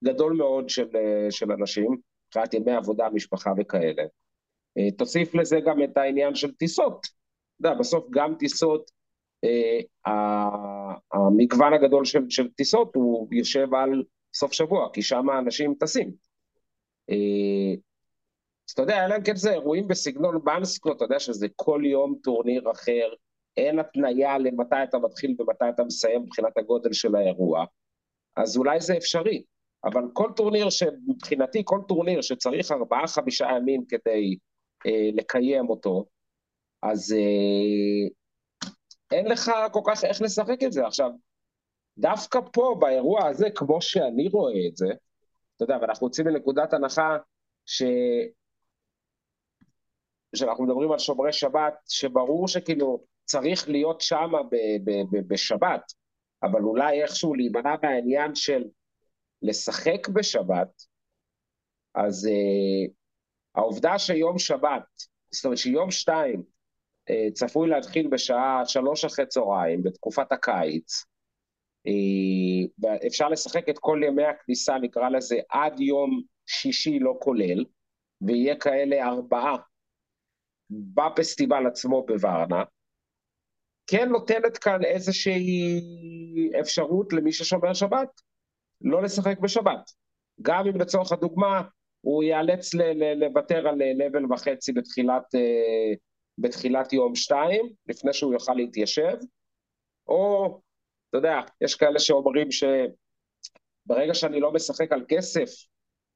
גדול 0.04 0.32
מאוד 0.32 0.68
של, 0.68 0.88
של 1.30 1.52
אנשים, 1.52 1.96
מבחינת 2.26 2.54
ימי 2.54 2.72
עבודה, 2.72 3.08
משפחה 3.12 3.50
וכאלה. 3.58 4.02
אה, 4.78 4.90
תוסיף 4.90 5.34
לזה 5.34 5.60
גם 5.66 5.82
את 5.82 5.96
העניין 5.96 6.34
של 6.34 6.52
טיסות. 6.52 7.06
אתה 7.60 7.68
יודע, 7.68 7.78
בסוף 7.78 8.06
גם 8.10 8.34
טיסות, 8.38 8.90
אה, 9.44 9.80
המגוון 11.12 11.72
הגדול 11.72 12.04
של, 12.04 12.20
של 12.28 12.48
טיסות 12.48 12.94
הוא 12.94 13.28
יושב 13.32 13.74
על 13.74 14.02
סוף 14.34 14.52
שבוע, 14.52 14.88
כי 14.92 15.02
שם 15.02 15.30
האנשים 15.30 15.74
טסים. 15.80 16.12
אה, 17.10 17.74
אז 18.68 18.72
אתה 18.72 18.82
יודע, 18.82 19.04
אלא 19.04 19.16
אם 19.16 19.22
כן 19.22 19.36
זה 19.36 19.50
אירועים 19.50 19.88
בסגנון 19.88 20.44
בנסקו, 20.44 20.92
אתה 20.92 21.04
יודע 21.04 21.20
שזה 21.20 21.46
כל 21.56 21.82
יום 21.84 22.14
טורניר 22.22 22.70
אחר, 22.72 23.08
אין 23.56 23.78
התניה 23.78 24.38
למתי 24.38 24.76
אתה 24.84 24.98
מתחיל 24.98 25.36
ומתי 25.38 25.64
אתה 25.74 25.84
מסיים 25.84 26.22
מבחינת 26.22 26.58
הגודל 26.58 26.92
של 26.92 27.16
האירוע, 27.16 27.64
אז 28.36 28.56
אולי 28.56 28.80
זה 28.80 28.96
אפשרי. 28.96 29.42
אבל 29.84 30.02
כל 30.12 30.30
טורניר 30.36 30.70
שמבחינתי, 30.70 31.62
כל 31.64 31.80
טורניר 31.88 32.22
שצריך 32.22 32.72
ארבעה-חמישה 32.72 33.46
ימים 33.56 33.84
כדי 33.88 34.36
אה, 34.86 35.10
לקיים 35.12 35.68
אותו, 35.68 36.04
אז 36.82 37.12
אה, 37.12 38.08
אין 39.12 39.26
לך 39.26 39.52
כל 39.72 39.80
כך 39.86 40.04
איך 40.04 40.22
לשחק 40.22 40.62
את 40.66 40.72
זה. 40.72 40.86
עכשיו, 40.86 41.10
דווקא 42.00 42.38
פה, 42.52 42.76
באירוע 42.80 43.26
הזה, 43.28 43.46
כמו 43.54 43.82
שאני 43.82 44.28
רואה 44.28 44.66
את 44.68 44.76
זה, 44.76 44.86
אתה 45.56 45.64
יודע, 45.64 45.78
ואנחנו 45.80 46.06
יוצאים 46.06 46.26
מנקודת 46.26 46.72
הנחה 46.72 47.16
ש... 47.66 47.82
כשאנחנו 50.34 50.64
מדברים 50.64 50.92
על 50.92 50.98
שומרי 50.98 51.32
שבת, 51.32 51.74
שברור 51.88 52.48
שכאילו 52.48 53.04
צריך 53.24 53.68
להיות 53.68 54.00
שם 54.00 54.32
בשבת, 55.28 55.92
אבל 56.42 56.62
אולי 56.62 57.02
איכשהו 57.02 57.34
להימנע 57.34 57.74
מהעניין 57.82 58.34
של 58.34 58.64
לשחק 59.42 60.08
בשבת, 60.08 60.82
אז 61.94 62.26
uh, 62.26 62.90
העובדה 63.54 63.98
שיום 63.98 64.38
שבת, 64.38 64.86
זאת 65.30 65.44
אומרת 65.44 65.58
שיום 65.58 65.90
שתיים 65.90 66.42
uh, 67.10 67.32
צפוי 67.32 67.68
להתחיל 67.68 68.08
בשעה 68.08 68.62
שלוש 68.66 69.04
אחרי 69.04 69.26
צהריים, 69.26 69.82
בתקופת 69.82 70.32
הקיץ, 70.32 71.04
אפשר 73.06 73.28
לשחק 73.28 73.68
את 73.68 73.78
כל 73.78 74.00
ימי 74.06 74.24
הכניסה, 74.24 74.78
נקרא 74.78 75.08
לזה, 75.08 75.36
עד 75.48 75.80
יום 75.80 76.22
שישי 76.46 76.98
לא 76.98 77.18
כולל, 77.20 77.64
ויהיה 78.20 78.56
כאלה 78.56 79.08
ארבעה 79.08 79.56
בפסטיבל 80.70 81.66
עצמו 81.66 82.06
בוורנה, 82.06 82.62
כן 83.86 84.08
נותנת 84.08 84.58
כאן 84.58 84.84
איזושהי 84.84 85.80
אפשרות 86.60 87.12
למי 87.12 87.32
ששומר 87.32 87.74
שבת 87.74 88.08
לא 88.80 89.02
לשחק 89.02 89.38
בשבת. 89.38 89.90
גם 90.42 90.66
אם 90.66 90.76
לצורך 90.76 91.12
הדוגמה 91.12 91.62
הוא 92.00 92.22
ייאלץ 92.22 92.74
לוותר 93.16 93.68
על 93.68 93.74
לבל 93.78 94.32
וחצי 94.32 94.72
בתחילת, 94.72 95.34
אה, 95.34 95.92
בתחילת 96.38 96.92
יום 96.92 97.14
שתיים, 97.14 97.72
לפני 97.86 98.12
שהוא 98.12 98.32
יוכל 98.32 98.54
להתיישב, 98.54 99.16
או, 100.08 100.60
אתה 101.10 101.18
יודע, 101.18 101.40
יש 101.60 101.74
כאלה 101.74 101.98
שאומרים 101.98 102.48
שברגע 102.50 104.14
שאני 104.14 104.40
לא 104.40 104.52
משחק 104.52 104.92
על 104.92 105.04
כסף 105.08 105.50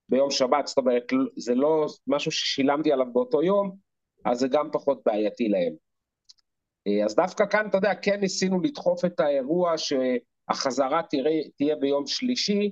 ביום 0.09 0.31
שבת, 0.31 0.67
זאת 0.67 0.79
אומרת, 0.79 1.03
זה 1.37 1.55
לא 1.55 1.87
משהו 2.07 2.31
ששילמתי 2.31 2.93
עליו 2.93 3.07
באותו 3.13 3.43
יום, 3.43 3.77
אז 4.25 4.39
זה 4.39 4.49
גם 4.49 4.69
פחות 4.73 5.03
בעייתי 5.07 5.49
להם. 5.49 5.75
אה, 6.87 7.05
אז 7.05 7.15
דווקא 7.15 7.47
כאן, 7.47 7.67
אתה 7.69 7.77
יודע, 7.77 7.95
כן 7.95 8.21
ניסינו 8.21 8.61
לדחוף 8.61 9.05
את 9.05 9.21
האירוע 9.21 9.75
שהחזרה 9.77 11.03
תראה, 11.11 11.41
תהיה 11.57 11.77
ביום 11.77 12.07
שלישי, 12.07 12.71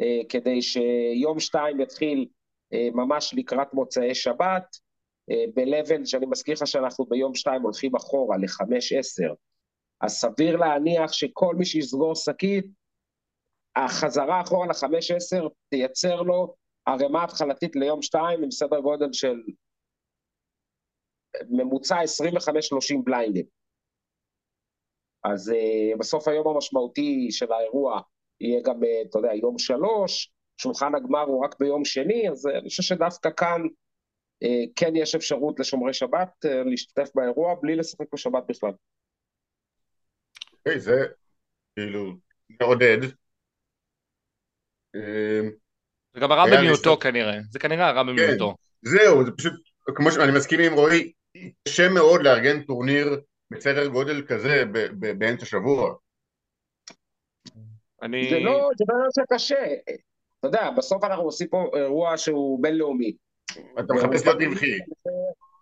אה, 0.00 0.20
כדי 0.28 0.62
שיום 0.62 1.40
שתיים 1.40 1.80
יתחיל 1.80 2.26
אה, 2.72 2.88
ממש 2.92 3.34
לקראת 3.36 3.74
מוצאי 3.74 4.14
שבת, 4.14 4.76
ב-level 5.54 6.06
שאני 6.06 6.26
מזכיר 6.26 6.54
לך 6.54 6.66
שאנחנו 6.66 7.04
ביום 7.04 7.34
שתיים 7.34 7.62
הולכים 7.62 7.96
אחורה 7.96 8.36
לחמש 8.36 8.92
עשר, 8.92 9.32
אז 10.00 10.10
סביר 10.12 10.56
להניח 10.56 11.12
שכל 11.12 11.54
מי 11.58 11.64
שיסגור 11.64 12.14
שקית, 12.14 12.66
החזרה 13.76 14.40
אחורה 14.40 14.66
לחמש 14.66 15.10
עשר 15.10 15.48
תייצר 15.68 16.22
לו 16.22 16.54
ערימה 16.86 17.24
התחלתית 17.24 17.76
ליום 17.76 18.02
שתיים 18.02 18.42
עם 18.42 18.50
סדר 18.50 18.80
גודל 18.80 19.12
של 19.12 19.42
ממוצע 21.50 21.96
25-30 21.96 23.02
בליינדים. 23.04 23.44
אז 25.24 25.48
uh, 25.48 25.98
בסוף 25.98 26.28
היום 26.28 26.48
המשמעותי 26.48 27.28
של 27.30 27.52
האירוע 27.52 28.00
יהיה 28.40 28.60
גם, 28.62 28.82
uh, 28.82 29.08
אתה 29.10 29.18
יודע, 29.18 29.34
יום 29.34 29.58
שלוש, 29.58 30.32
שולחן 30.60 30.94
הגמר 30.94 31.22
הוא 31.22 31.44
רק 31.44 31.60
ביום 31.60 31.84
שני, 31.84 32.30
אז 32.30 32.46
uh, 32.46 32.50
אני 32.50 32.68
חושב 32.68 32.82
שדווקא 32.82 33.30
כאן 33.36 33.62
uh, 34.44 34.70
כן 34.76 34.96
יש 34.96 35.14
אפשרות 35.14 35.60
לשומרי 35.60 35.94
שבת 35.94 36.44
uh, 36.46 36.48
להשתתף 36.48 37.10
באירוע 37.14 37.54
בלי 37.62 37.76
לשחק 37.76 38.06
בשבת 38.14 38.44
בכלל. 38.48 38.72
אוקיי, 40.66 40.80
זה 40.80 41.06
כאילו 41.76 42.12
מעודד. 42.60 42.98
זה 46.12 46.20
גם 46.20 46.32
הרע 46.32 46.44
במיעוטו 46.46 46.98
כנראה, 46.98 47.38
זה 47.50 47.58
כנראה 47.58 47.88
הרע 47.88 48.02
במיעוטו. 48.02 48.54
כן, 48.56 48.90
זהו, 48.90 49.24
זה 49.24 49.30
פשוט, 49.36 49.52
כמו 49.94 50.10
שאני 50.10 50.32
מסכים 50.36 50.60
עם 50.60 50.72
רועי, 50.72 51.12
קשה 51.68 51.88
מאוד 51.88 52.22
לארגן 52.22 52.62
טורניר 52.62 53.20
בסדר 53.50 53.86
גודל 53.86 54.26
כזה 54.26 54.64
באמצע 55.18 55.46
שבוע. 55.46 55.94
אני... 58.02 58.30
זה 58.30 58.38
לא, 58.38 58.70
זה 58.76 58.84
לא 58.88 59.08
שקשה. 59.10 59.74
אתה 60.38 60.48
יודע, 60.48 60.70
בסוף 60.70 61.04
אנחנו 61.04 61.24
עושים 61.24 61.48
פה 61.48 61.70
אירוע 61.74 62.16
שהוא 62.16 62.62
בינלאומי. 62.62 63.16
אתה 63.52 63.92
מחפש 63.94 64.26
להיות 64.26 64.42
רווחי. 64.42 64.78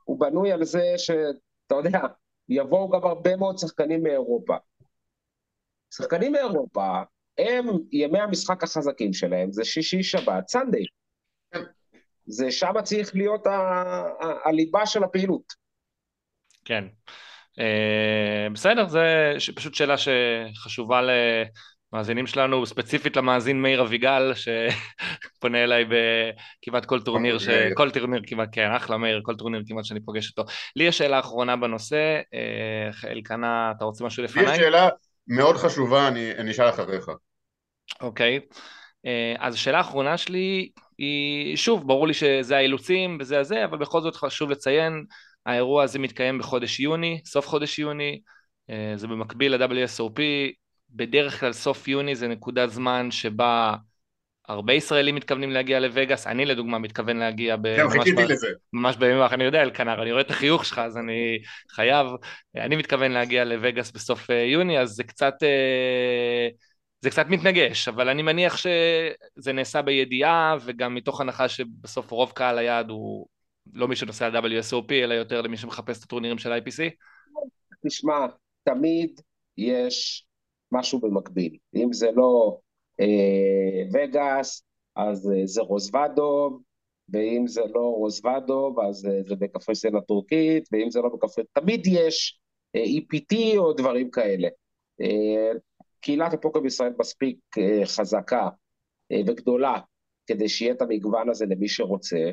הוא 0.04 0.20
בנוי 0.20 0.52
על 0.52 0.64
זה 0.64 0.82
שאתה 0.96 1.74
יודע, 1.74 2.00
יבואו 2.48 2.90
גם 2.90 3.04
הרבה 3.04 3.37
מאוד 3.37 3.58
שחקנים 3.58 4.02
מאירופה. 4.02 4.56
שחקנים 5.94 6.33
מאירופה, 6.33 7.03
הם, 7.38 7.66
ימי 7.92 8.20
המשחק 8.20 8.62
החזקים 8.62 9.12
שלהם 9.12 9.53
זה 9.53 9.64
שישי, 9.64 10.03
שבת, 10.03 10.48
סנדיי. 10.48 10.85
זה 12.27 12.51
שם 12.51 12.72
צריך 12.85 13.14
להיות 13.14 13.46
הליבה 14.44 14.87
של 14.87 15.05
הפעילות. 15.05 15.53
כן. 16.64 16.85
אה, 17.59 18.52
בסדר, 18.53 18.88
זו 18.88 18.98
פשוט 19.55 19.74
שאלה 19.74 19.94
שחשובה 19.98 21.01
למאזינים 21.92 22.27
שלנו, 22.27 22.66
ספציפית 22.66 23.16
למאזין 23.16 23.62
מאיר 23.62 23.83
אביגל, 23.83 24.33
שפונה 24.35 25.64
אליי 25.64 25.85
בכמעט 25.85 26.85
כל 26.85 27.01
טורניר, 27.01 27.38
ש... 27.38 27.48
כל 27.74 27.90
טורניר 27.90 28.22
כמעט, 28.27 28.48
כן, 28.53 28.70
אחלה 28.77 28.96
מאיר, 28.96 29.20
כל 29.24 29.35
טורניר 29.35 29.62
כמעט 29.66 29.85
שאני 29.85 30.01
פוגש 30.01 30.31
אותו. 30.31 30.51
לי 30.77 30.85
יש 30.85 30.98
שאלה 30.98 31.18
אחרונה 31.18 31.57
בנושא, 31.57 32.20
אה, 32.20 33.07
אלקנה, 33.07 33.72
אתה 33.77 33.85
רוצה 33.85 34.05
משהו 34.05 34.22
לפניי? 34.22 34.46
לי 34.46 34.53
יש 34.53 34.59
שאלה 34.59 34.88
מאוד 35.28 35.56
חשובה, 35.56 36.08
אני, 36.08 36.50
אשאל 36.50 36.68
אחריך. 36.68 37.06
אוקיי. 38.00 38.40
Okay. 38.42 38.56
אז 39.38 39.54
השאלה 39.54 39.78
האחרונה 39.78 40.18
שלי 40.18 40.70
היא, 40.98 41.56
שוב, 41.56 41.86
ברור 41.86 42.06
לי 42.06 42.14
שזה 42.14 42.56
האילוצים 42.56 43.18
וזה 43.20 43.40
הזה, 43.40 43.64
אבל 43.64 43.78
בכל 43.78 44.00
זאת 44.00 44.16
חשוב 44.16 44.50
לציין, 44.50 45.04
האירוע 45.46 45.82
הזה 45.82 45.98
מתקיים 45.98 46.38
בחודש 46.38 46.80
יוני, 46.80 47.20
סוף 47.24 47.46
חודש 47.46 47.78
יוני, 47.78 48.20
אה, 48.70 48.92
זה 48.96 49.06
במקביל 49.06 49.54
ל-WSOP, 49.54 50.20
בדרך 50.90 51.40
כלל 51.40 51.52
סוף 51.52 51.88
יוני 51.88 52.16
זה 52.16 52.28
נקודת 52.28 52.70
זמן 52.70 53.10
שבה 53.10 53.74
הרבה 54.48 54.72
ישראלים 54.72 55.14
מתכוונים 55.14 55.50
להגיע 55.50 55.80
לווגאס, 55.80 56.26
אני 56.26 56.46
לדוגמה 56.46 56.78
מתכוון 56.78 57.16
להגיע 57.16 57.56
ב... 57.56 57.76
כן, 57.76 57.88
חיכיתי 57.88 58.24
לזה. 58.24 58.48
ממש 58.72 58.96
בימים 58.96 59.20
האחרונים, 59.20 59.40
אני 59.40 59.46
יודע 59.46 59.62
אלקנר, 59.62 60.02
אני 60.02 60.12
רואה 60.12 60.22
את 60.22 60.30
החיוך 60.30 60.64
שלך 60.64 60.78
אז 60.78 60.96
אני 60.96 61.38
חייב, 61.70 62.06
אני 62.56 62.76
מתכוון 62.76 63.12
להגיע 63.12 63.44
לווגאס 63.44 63.92
בסוף 63.92 64.30
אה, 64.30 64.37
יוני, 64.37 64.78
אז 64.78 64.90
זה 64.90 65.04
קצת... 65.04 65.34
אה, 65.42 66.48
זה 67.00 67.11
קצת 67.11 67.26
מתנגש, 67.28 67.88
אבל 67.88 68.08
אני 68.08 68.22
מניח 68.22 68.56
שזה 68.56 69.52
נעשה 69.52 69.82
בידיעה 69.82 70.56
וגם 70.64 70.94
מתוך 70.94 71.20
הנחה 71.20 71.48
שבסוף 71.48 72.11
רוב 72.11 72.32
קהל 72.32 72.58
היעד 72.58 72.90
הוא 72.90 73.26
לא 73.72 73.88
מי 73.88 73.96
שנוסע 73.96 74.26
על 74.26 74.37
WSOP, 74.37 74.92
אלא 74.92 75.14
יותר 75.14 75.42
למי 75.42 75.56
שמחפש 75.56 75.98
את 75.98 76.04
הטורנירים 76.04 76.38
של 76.38 76.52
IPC? 76.52 76.90
תשמע, 77.87 78.26
תמיד 78.64 79.20
יש 79.56 80.26
משהו 80.72 81.00
במקביל. 81.00 81.56
אם 81.74 81.92
זה 81.92 82.08
לא 82.16 82.58
וגאס, 83.92 84.62
אז 84.96 85.30
אה, 85.30 85.46
זה 85.46 85.61
רוזוודוב, 85.62 86.62
ואם 87.08 87.46
זה 87.46 87.61
לא 87.74 87.80
רוזוודוב, 87.80 88.80
אז 88.80 89.06
אה, 89.06 89.20
זה 89.26 89.37
בקפריסין 89.37 89.96
הטורקית, 89.96 90.68
ואם 90.72 90.90
זה 90.90 91.00
לא 91.00 91.08
בקפריסין... 91.08 91.44
תמיד 91.52 91.87
יש 91.87 92.40
אה, 92.76 92.84
EPT 92.84 93.58
או 93.58 93.72
דברים 93.72 94.11
כאלה. 94.11 94.48
אה, 95.00 95.52
קהילת 96.00 96.34
הפוקר 96.34 96.61
בישראל 96.61 96.92
מספיק 96.98 97.38
אה, 97.58 97.87
חזקה 97.87 98.48
אה, 99.12 99.20
וגדולה 99.26 99.80
כדי 100.26 100.48
שיהיה 100.48 100.72
את 100.72 100.82
המגוון 100.82 101.28
הזה 101.28 101.46
למי 101.46 101.68
שרוצה, 101.68 102.30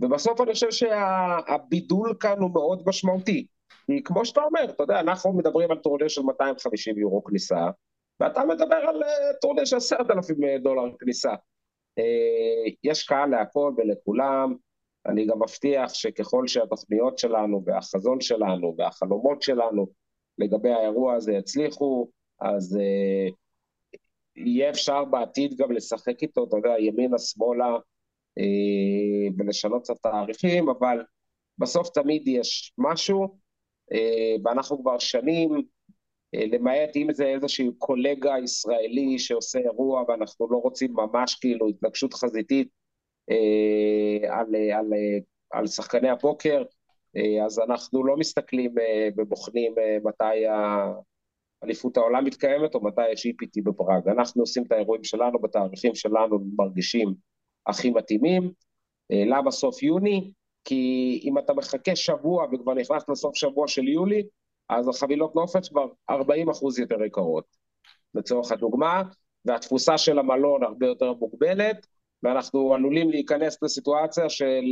ובסוף 0.00 0.40
אני 0.40 0.52
חושב 0.52 0.70
שהבידול 0.70 2.16
כאן 2.20 2.38
הוא 2.38 2.50
מאוד 2.50 2.82
משמעותי. 2.86 3.46
כי 3.86 4.02
כמו 4.02 4.24
שאתה 4.24 4.40
אומר, 4.40 4.64
אתה 4.64 4.82
יודע, 4.82 5.00
אנחנו 5.00 5.32
מדברים 5.32 5.70
על 5.70 5.78
טורניר 5.78 6.08
של 6.08 6.22
250 6.22 6.98
יורו 6.98 7.24
כניסה, 7.24 7.66
ואתה 8.20 8.44
מדבר 8.44 8.76
על 8.76 9.02
אה, 9.02 9.32
טורניר 9.40 9.64
של 9.64 9.76
10,000 9.76 10.36
דולר 10.62 10.82
כניסה. 10.98 11.34
יש 12.84 13.06
קהל 13.06 13.30
להכל 13.30 13.72
ולכולם, 13.76 14.54
אני 15.06 15.26
גם 15.26 15.42
מבטיח 15.42 15.94
שככל 15.94 16.46
שהתוכניות 16.46 17.18
שלנו 17.18 17.62
והחזון 17.66 18.20
שלנו 18.20 18.74
והחלומות 18.78 19.42
שלנו 19.42 19.86
לגבי 20.38 20.70
האירוע 20.70 21.14
הזה 21.14 21.32
יצליחו, 21.32 22.08
אז 22.40 22.78
יהיה 24.36 24.70
אפשר 24.70 25.04
בעתיד 25.04 25.56
גם 25.56 25.72
לשחק 25.72 26.22
איתו, 26.22 26.44
אתה 26.44 26.56
יודע, 26.56 26.74
ימינה-שמאלה, 26.78 27.76
uh, 28.40 29.34
ולשנות 29.38 29.84
את 29.84 29.90
התאריכים, 29.90 30.68
אבל 30.68 31.02
בסוף 31.58 31.88
תמיד 31.88 32.28
יש 32.28 32.72
משהו, 32.78 33.38
ואנחנו 34.44 34.80
כבר 34.82 34.98
שנים, 34.98 35.62
למעט 36.52 36.96
אם 36.96 37.12
זה 37.12 37.26
איזשהו 37.26 37.74
קולגה 37.78 38.34
ישראלי 38.42 39.18
שעושה 39.18 39.58
אירוע 39.58 40.04
ואנחנו 40.08 40.48
לא 40.50 40.56
רוצים 40.56 40.92
ממש 40.92 41.34
כאילו 41.34 41.68
התנגשות 41.68 42.14
חזיתית 42.14 42.68
uh, 43.30 44.32
על, 44.32 44.54
על, 44.54 44.90
על 45.50 45.66
שחקני 45.66 46.08
הפוקר, 46.08 46.62
uh, 47.16 47.44
אז 47.44 47.58
אנחנו 47.58 48.04
לא 48.04 48.16
מסתכלים 48.16 48.74
uh, 48.78 48.82
ובוחנים 49.16 49.74
uh, 49.74 50.08
מתי. 50.08 50.46
אליפות 51.64 51.96
העולם 51.96 52.24
מתקיימת, 52.24 52.74
או 52.74 52.84
מתי 52.84 53.10
יש 53.12 53.26
EPT 53.26 53.62
בפראג. 53.64 54.08
אנחנו 54.08 54.42
עושים 54.42 54.62
את 54.66 54.72
האירועים 54.72 55.04
שלנו 55.04 55.38
בתאריכים 55.38 55.94
שלנו, 55.94 56.38
מרגישים 56.58 57.14
הכי 57.66 57.90
מתאימים. 57.90 58.52
אה, 59.12 59.22
למה 59.26 59.50
סוף 59.50 59.82
יוני? 59.82 60.32
כי 60.64 61.20
אם 61.24 61.38
אתה 61.38 61.54
מחכה 61.54 61.96
שבוע 61.96 62.46
וכבר 62.52 62.74
נכנס 62.74 63.08
לסוף 63.08 63.36
שבוע 63.36 63.68
של 63.68 63.88
יולי, 63.88 64.22
אז 64.68 64.88
החבילות 64.88 65.34
נופש 65.34 65.68
כבר 65.68 65.86
40 66.10 66.50
אחוז 66.50 66.78
יותר 66.78 67.04
יקרות, 67.04 67.44
לצורך 68.14 68.52
הדוגמה, 68.52 69.02
והתפוסה 69.44 69.98
של 69.98 70.18
המלון 70.18 70.62
הרבה 70.62 70.86
יותר 70.86 71.12
מוגבלת, 71.12 71.86
ואנחנו 72.22 72.74
עלולים 72.74 73.10
להיכנס 73.10 73.62
לסיטואציה 73.62 74.28
של 74.28 74.64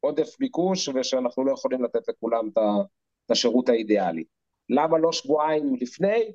עודף 0.00 0.36
ביקוש 0.38 0.88
ושאנחנו 0.88 1.44
לא 1.44 1.52
יכולים 1.52 1.84
לתת 1.84 2.08
לכולם 2.08 2.48
את 2.48 3.30
השירות 3.30 3.68
האידיאלי. 3.68 4.24
למה 4.68 4.98
לא 4.98 5.12
שבועיים 5.12 5.74
לפני? 5.80 6.32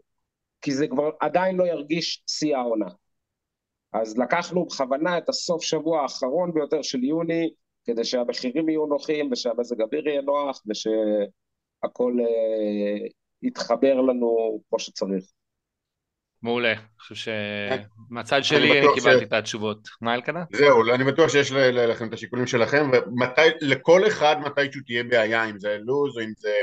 כי 0.62 0.72
זה 0.72 0.88
כבר 0.88 1.10
עדיין 1.20 1.56
לא 1.56 1.64
ירגיש 1.64 2.24
שיא 2.30 2.58
העונה. 2.58 2.90
אז 3.94 4.18
לקחנו 4.18 4.66
בכוונה 4.66 5.18
את 5.18 5.30
הסוף 5.30 5.64
שבוע 5.64 6.02
האחרון 6.02 6.54
ביותר 6.54 6.82
של 6.82 7.04
יוני, 7.04 7.50
כדי 7.86 8.04
שהמחירים 8.04 8.70
יהיו 8.70 8.86
נוחים 8.86 9.32
ושהמזג 9.32 9.82
אוויר 9.82 10.08
יהיה 10.08 10.22
נוח 10.22 10.62
ושהכול 11.84 12.20
אה, 12.22 13.08
יתחבר 13.44 14.02
לנו 14.02 14.60
כמו 14.70 14.80
שצריך. 14.80 15.24
מעולה, 16.42 16.72
אני 16.72 16.80
חושב 17.00 17.32
שמהצד 18.12 18.42
שלי 18.44 18.80
אני 18.80 18.88
קיבלתי 18.96 19.26
ש... 19.26 19.28
את 19.28 19.34
התשובות. 19.34 19.88
מה 20.02 20.14
אלקנה? 20.14 20.44
זהו, 20.54 20.94
אני 20.94 21.04
בטוח 21.04 21.30
שיש 21.30 21.52
לכם 21.52 22.08
את 22.08 22.14
השיקולים 22.14 22.48
שלכם, 22.48 22.90
ולכל 23.62 24.08
אחד 24.08 24.36
מתישהו 24.40 24.82
תהיה 24.86 25.04
בעיה, 25.04 25.50
אם 25.50 25.60
זה 25.60 25.78
לו"ז 25.82 26.18
או 26.18 26.24
אם 26.24 26.32
זה 26.38 26.54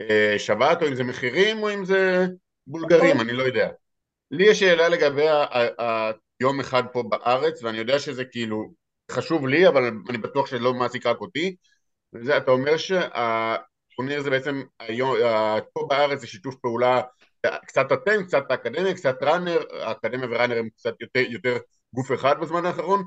אה, 0.00 0.38
שבת, 0.38 0.82
או 0.82 0.88
אם 0.88 0.94
זה 0.94 1.04
מחירים, 1.04 1.62
או 1.62 1.74
אם 1.74 1.84
זה 1.84 2.26
בולגרים, 2.66 3.20
אני 3.20 3.32
לא 3.32 3.42
יודע. 3.42 3.68
לי 4.30 4.46
יש 4.46 4.60
שאלה 4.60 4.88
לגבי 4.88 5.26
היום 6.40 6.60
אחד 6.60 6.82
פה 6.92 7.02
בארץ, 7.02 7.62
ואני 7.62 7.78
יודע 7.78 7.98
שזה 7.98 8.24
כאילו 8.24 8.72
חשוב 9.10 9.46
לי, 9.46 9.68
אבל 9.68 9.90
אני 10.08 10.18
בטוח 10.18 10.46
שלא 10.46 10.74
מעסיק 10.74 11.06
רק 11.06 11.20
אותי. 11.20 11.56
וזה, 12.14 12.36
אתה 12.36 12.50
אומר 12.50 12.76
שהטורניר 13.98 14.22
זה 14.22 14.30
בעצם, 14.30 14.62
היום, 14.78 15.16
פה 15.72 15.86
בארץ 15.88 16.20
זה 16.20 16.26
שיתוף 16.26 16.54
פעולה, 16.56 17.00
קצת 17.66 17.92
אתם, 17.92 18.24
קצת 18.26 18.50
האקדמיה, 18.50 18.94
קצת 18.94 19.22
ראנר, 19.22 19.58
האקדמיה 19.82 20.28
וראנר 20.30 20.58
הם 20.58 20.68
קצת 20.68 20.94
יותר, 21.00 21.20
יותר 21.20 21.56
גוף 21.94 22.12
אחד 22.12 22.40
בזמן 22.40 22.66
האחרון, 22.66 23.02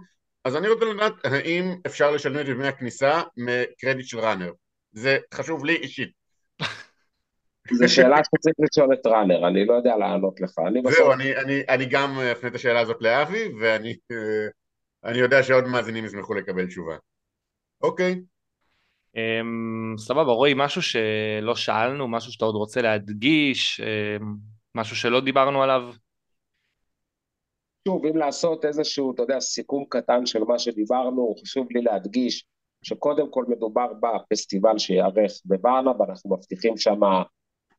אז 0.45 0.55
אני 0.55 0.67
רוצה 0.67 0.85
לדעת 0.85 1.13
האם 1.23 1.75
אפשר 1.85 2.11
לשלם 2.11 2.39
את 2.39 2.45
דמי 2.45 2.67
הכניסה 2.67 3.21
מקרדיט 3.37 4.05
של 4.05 4.19
ראנר. 4.19 4.51
זה 4.91 5.17
חשוב 5.33 5.65
לי 5.65 5.75
אישית. 5.75 6.09
זו 7.79 7.93
שאלה 7.93 8.17
שצריך 8.23 8.55
לשאול 8.59 8.93
את 8.93 9.05
ראנר, 9.05 9.47
אני 9.47 9.65
לא 9.65 9.73
יודע 9.73 9.97
לענות 9.97 10.41
לך. 10.41 10.51
אני 10.67 10.81
בסוף... 10.81 10.97
זהו, 10.97 11.13
אני, 11.13 11.37
אני, 11.37 11.63
אני 11.69 11.85
גם 11.85 12.19
אפנה 12.31 12.49
את 12.49 12.55
השאלה 12.55 12.79
הזאת 12.79 12.97
לאבי, 13.01 13.51
ואני 13.61 13.95
אני 15.05 15.17
יודע 15.17 15.43
שעוד 15.43 15.63
מאזינים 15.63 16.05
ישמחו 16.05 16.33
לקבל 16.33 16.67
תשובה. 16.67 16.95
אוקיי. 17.81 18.21
Um, 19.17 19.97
סבבה, 19.97 20.31
רועי, 20.31 20.53
משהו 20.55 20.81
שלא 20.81 21.55
שאלנו, 21.55 22.07
משהו 22.07 22.31
שאתה 22.31 22.45
עוד 22.45 22.55
רוצה 22.55 22.81
להדגיש, 22.81 23.81
um, 23.81 24.23
משהו 24.75 24.95
שלא 24.95 25.19
דיברנו 25.21 25.63
עליו? 25.63 25.81
שוב, 27.87 28.05
אם 28.05 28.17
לעשות 28.17 28.65
איזשהו, 28.65 29.13
אתה 29.13 29.23
יודע, 29.23 29.39
סיכום 29.39 29.85
קטן 29.89 30.25
של 30.25 30.43
מה 30.43 30.59
שדיברנו, 30.59 31.35
חשוב 31.41 31.67
לי 31.71 31.81
להדגיש 31.81 32.45
שקודם 32.83 33.31
כל 33.31 33.45
מדובר 33.47 33.87
בפסטיבל 34.01 34.77
שייערך 34.77 35.31
בוואנה, 35.45 35.91
ואנחנו 35.99 36.35
מבטיחים 36.35 36.77
שם 36.77 36.99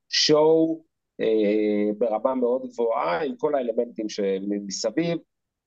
שואו 0.08 0.84
אה, 1.20 1.92
ברמה 1.98 2.34
מאוד 2.34 2.62
גבוהה 2.66 3.24
עם 3.24 3.36
כל 3.36 3.54
האלמנטים 3.54 4.08
שמסביב, 4.08 5.18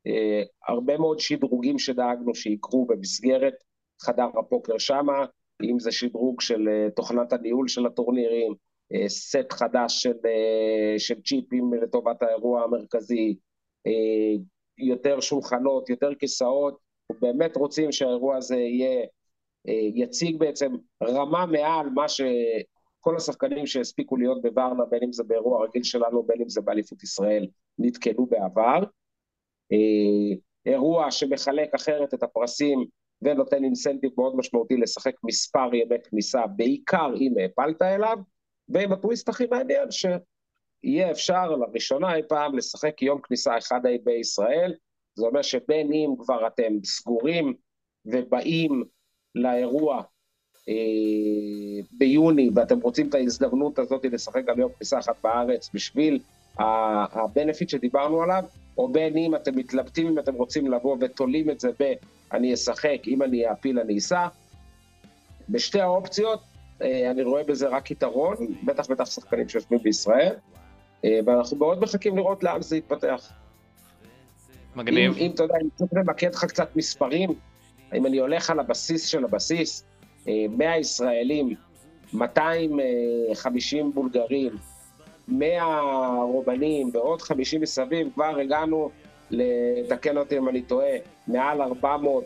אה, 0.08 0.44
הרבה 0.68 0.98
מאוד 0.98 1.20
שדרוגים 1.20 1.80
שדאגנו 1.80 2.36
שיקרו 2.36 2.86
במסגרת 2.86 3.54
חדר 4.02 4.28
הפוקר 4.40 4.78
שמה, 4.78 5.26
אם 5.64 5.80
זה 5.80 5.92
שדרוג 5.92 6.42
של 6.42 6.70
אה, 6.70 6.90
תוכנת 6.96 7.34
הניהול 7.34 7.68
של 7.68 7.86
הטורנירים, 7.86 8.54
אה, 8.94 9.10
סט 9.10 9.52
חדש 9.52 10.04
של, 10.04 10.18
אה, 10.26 11.00
של 11.00 11.22
צ'יפים 11.22 11.74
לטובת 11.74 12.24
האירוע 12.24 12.64
המרכזי, 12.64 13.36
יותר 14.78 15.20
שולחנות, 15.20 15.90
יותר 15.90 16.16
כיסאות, 16.16 16.78
באמת 17.22 17.58
רוצים 17.58 17.92
שהאירוע 17.92 18.38
הזה 18.38 18.56
יהיה 18.56 19.06
יציג 19.94 20.40
בעצם 20.40 20.72
רמה 21.04 21.46
מעל 21.46 21.90
מה 21.90 22.10
שכל 22.10 23.16
השחקנים 23.16 23.66
שהספיקו 23.68 24.18
להיות 24.18 24.42
בוורנה, 24.42 24.86
בין 24.86 25.04
אם 25.04 25.12
זה 25.12 25.24
באירוע 25.24 25.66
רגיל 25.66 25.84
שלנו, 25.84 26.24
בין 26.24 26.42
אם 26.42 26.50
זה 26.50 26.62
באליפות 26.62 27.04
ישראל, 27.04 27.48
נתקלו 27.80 28.26
בעבר. 28.26 28.84
אירוע 30.66 31.12
שמחלק 31.12 31.74
אחרת 31.74 32.14
את 32.14 32.24
הפרסים 32.24 32.86
ונותן 33.26 33.64
אינסנטיב 33.64 34.12
מאוד 34.18 34.36
משמעותי 34.36 34.78
לשחק 34.78 35.14
מספר 35.24 35.76
ימי 35.76 35.96
כניסה, 36.10 36.48
בעיקר 36.48 37.14
אם 37.22 37.34
העפלת 37.40 37.82
אליו, 37.82 38.18
ועם 38.70 38.92
הטוויסט 38.92 39.30
הכי 39.30 39.46
מעניין, 39.52 39.88
שיהיה 39.92 41.12
אפשר 41.12 41.56
לראשונה 41.56 42.16
אי 42.16 42.22
פעם 42.28 42.58
לשחק 42.58 43.02
יום 43.02 43.22
כניסה 43.22 43.58
אחד 43.58 43.86
אי 43.86 43.98
בישראל, 43.98 44.74
זה 45.16 45.26
אומר 45.26 45.42
שבין 45.42 45.94
אם 45.94 46.14
כבר 46.20 46.48
אתם 46.48 46.74
סגורים 46.84 47.54
ובאים 48.06 48.84
לאירוע 49.36 50.04
אה, 50.70 51.86
ביוני 51.92 52.50
ואתם 52.56 52.80
רוצים 52.80 53.10
את 53.10 53.16
ההזדמנות 53.16 53.80
הזאת 53.80 54.06
לשחק 54.06 54.46
גם 54.46 54.60
יום 54.60 54.72
כניסה 54.72 55.00
אחת 55.00 55.16
בארץ 55.24 55.70
בשביל 55.74 56.20
הבנפיט 56.60 57.70
שדיברנו 57.70 58.22
עליו, 58.22 58.44
או 58.78 58.88
בין 58.88 59.18
אם 59.18 59.36
אתם 59.36 59.56
מתלבטים 59.56 60.08
אם 60.08 60.20
אתם 60.20 60.34
רוצים 60.34 60.72
לבוא 60.72 60.98
ותולים 61.00 61.50
את 61.50 61.60
זה 61.60 61.70
ב... 61.80 61.94
אני 62.34 62.54
אשחק, 62.54 63.08
אם 63.08 63.24
אני 63.24 63.48
אעפיל 63.48 63.80
אני 63.80 63.98
אסע. 63.98 64.28
בשתי 65.50 65.82
האופציות 65.82 66.40
אה, 66.82 67.12
אני 67.12 67.24
רואה 67.24 67.44
בזה 67.44 67.68
רק 67.68 67.92
יתרון, 67.92 68.36
בטח 68.64 68.90
בטח 68.90 69.06
שחקנים 69.06 69.50
שיושבים 69.50 69.80
בישראל, 69.84 70.34
אה, 71.06 71.20
ואנחנו 71.26 71.58
מאוד 71.58 71.80
מחכים 71.80 72.18
לראות 72.18 72.44
לאן 72.44 72.62
זה 72.62 72.78
יתפתח. 72.78 73.32
מגניב. 74.76 75.14
אם, 75.14 75.20
אם 75.20 75.32
אתה 75.32 75.44
יודע, 75.44 75.56
אני 75.56 75.70
צריך 75.76 75.92
למקד 75.94 76.34
לך 76.34 76.46
קצת 76.46 76.76
מספרים, 76.76 77.30
אם 77.94 78.06
אני 78.06 78.18
הולך 78.18 78.50
על 78.50 78.60
הבסיס 78.60 79.08
של 79.08 79.26
הבסיס, 79.26 79.84
100 80.28 80.72
אה, 80.72 80.78
ישראלים, 80.78 81.56
250 82.14 83.92
בולגרים, 83.94 84.52
100 85.28 85.64
רומנים 86.22 86.90
ועוד 86.94 87.22
50 87.22 87.62
מסביב, 87.62 88.08
כבר 88.14 88.40
הגענו, 88.40 88.90
לתקן 89.32 90.18
אותי 90.18 90.38
אם 90.38 90.50
אני 90.50 90.62
טועה, 90.62 90.96
מעל 91.28 91.62
400 91.62 92.24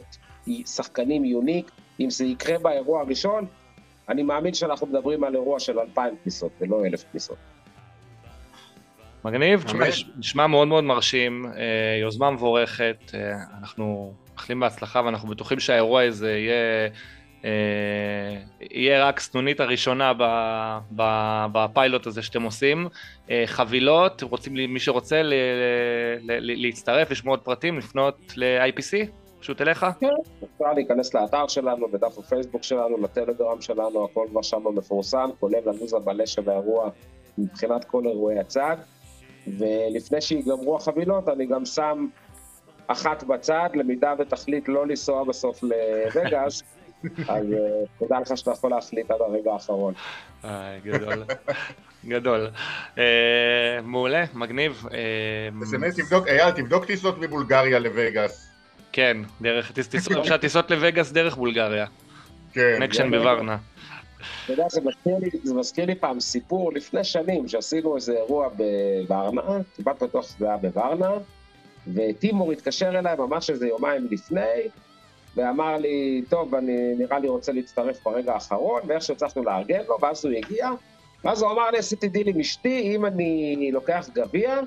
שחקנים 0.65 1.25
יוניק. 1.25 1.71
אם 1.99 2.09
זה 2.09 2.25
יקרה 2.25 2.59
באירוע 2.59 3.01
הראשון, 3.01 3.45
אני 4.09 4.23
מאמין 4.23 4.53
שאנחנו 4.53 4.88
מדברים 4.88 5.23
על 5.23 5.35
אירוע 5.35 5.59
של 5.59 5.79
2,000 5.79 6.15
כניסות 6.23 6.51
ולא 6.62 6.85
1,000 6.85 7.03
כניסות. 7.12 7.38
מגניב, 9.25 9.65
נשמע 10.17 10.47
מאוד 10.47 10.67
מאוד 10.67 10.83
מרשים, 10.83 11.45
אה, 11.45 11.97
יוזמה 12.01 12.31
מבורכת, 12.31 12.97
אה, 13.13 13.31
אנחנו 13.59 14.13
מאחלים 14.33 14.59
בהצלחה 14.59 15.01
ואנחנו 15.05 15.29
בטוחים 15.29 15.59
שהאירוע 15.59 16.01
הזה 16.01 16.31
יהיה 16.31 16.89
יהיה 18.71 19.06
רק 19.06 19.19
סנונית 19.19 19.60
הראשונה 19.60 20.13
בפיילוט 21.52 22.08
הזה 22.08 22.21
שאתם 22.21 22.43
עושים. 22.43 22.88
אה, 23.30 23.43
חבילות, 23.45 24.21
רוצים, 24.21 24.54
מי 24.54 24.80
שרוצה 24.80 25.21
להצטרף, 26.28 27.12
לשמוע 27.12 27.34
עוד 27.34 27.41
פרטים, 27.41 27.78
לפנות 27.78 28.17
ל-IPC? 28.36 29.08
פשוט 29.39 29.62
אליך? 29.62 29.86
כן, 29.99 30.08
אפשר 30.43 30.73
להיכנס 30.73 31.13
לאתר 31.13 31.47
שלנו, 31.47 31.88
בדף 31.91 32.17
הפייסבוק 32.17 32.63
שלנו, 32.63 32.97
לטלגרם 32.97 33.62
שלנו, 33.62 34.06
הכל 34.06 34.25
כבר 34.30 34.41
שם 34.41 34.63
מפורסם, 34.75 35.30
כולל 35.39 35.69
הלו"ז 35.69 35.93
המלא 35.93 36.25
של 36.25 36.49
האירוע 36.49 36.89
מבחינת 37.38 37.86
כל 37.86 38.08
אירועי 38.08 38.39
הצד. 38.39 38.78
ולפני 39.47 40.21
שיגמרו 40.21 40.75
החבילות, 40.75 41.30
אני 41.30 41.45
גם 41.45 41.65
שם 41.65 42.08
אחת 42.88 43.23
בצד, 43.23 43.69
למידה 43.73 44.13
ותחליט 44.19 44.67
לא 44.67 44.88
לנסוע 44.88 45.23
בסוף 45.23 45.63
לווגאס, 45.63 46.63
אז 47.27 47.53
אה, 47.53 47.85
תודה 47.99 48.19
לך 48.19 48.38
שאתה 48.38 48.51
יכול 48.51 48.71
להחליט 48.71 49.12
עד 49.12 49.21
הרגע 49.21 49.51
האחרון. 49.51 49.93
גדול, 50.83 51.23
גדול. 52.05 52.49
אה, 52.97 53.03
מעולה, 53.83 54.25
מגניב. 54.33 54.83
באמת, 55.71 55.93
תבדוק, 55.95 56.27
אייל, 56.27 56.51
תבדוק 56.51 56.85
טיסות 56.85 57.17
מבולגריה 57.17 57.79
לווגאס. 57.79 58.49
כן, 58.91 59.17
דרך, 59.41 59.71
אפשר 60.19 60.38
טיסות 60.38 60.71
לווגאס 60.71 61.12
דרך 61.12 61.35
בולגריה. 61.35 61.85
כן. 62.53 62.77
נקשן 62.83 63.12
בוורנה. 63.12 63.57
אתה 64.45 64.53
יודע, 64.53 64.65
זה 65.43 65.53
מזכיר 65.53 65.85
לי 65.85 65.95
פעם 65.95 66.19
סיפור 66.19 66.73
לפני 66.73 67.03
שנים, 67.03 67.47
שעשינו 67.47 67.95
איזה 67.95 68.13
אירוע 68.13 68.49
בוורנה, 69.07 69.41
כמעט 69.77 70.03
בטוח 70.03 70.25
שזה 70.25 70.45
היה 70.45 70.57
בוורנה, 70.57 71.12
וטימור 71.93 72.51
התקשר 72.51 72.99
אליי 72.99 73.15
ממש 73.17 73.49
איזה 73.49 73.67
יומיים 73.67 74.07
לפני, 74.12 74.41
ואמר 75.39 75.78
לי, 75.78 76.21
טוב, 76.30 76.56
אני 76.56 76.95
נראה 76.97 77.19
לי 77.19 77.28
רוצה 77.28 77.52
להצטרף 77.52 78.04
ברגע 78.04 78.34
האחרון, 78.34 78.82
ואיך 78.88 79.04
שהצלחנו 79.04 79.43
לארגן 79.43 79.82
לו, 79.88 79.97
ואז 80.02 80.25
הוא 80.25 80.34
הגיע, 80.34 80.69
ואז 81.23 81.41
הוא 81.41 81.52
אמר 81.52 81.71
לי, 81.71 81.78
עשיתי 81.78 82.08
דיל 82.08 82.28
עם 82.28 82.39
אשתי, 82.39 82.95
אם 82.95 83.06
אני 83.06 83.69
לוקח 83.73 84.10
גביע, 84.13 84.60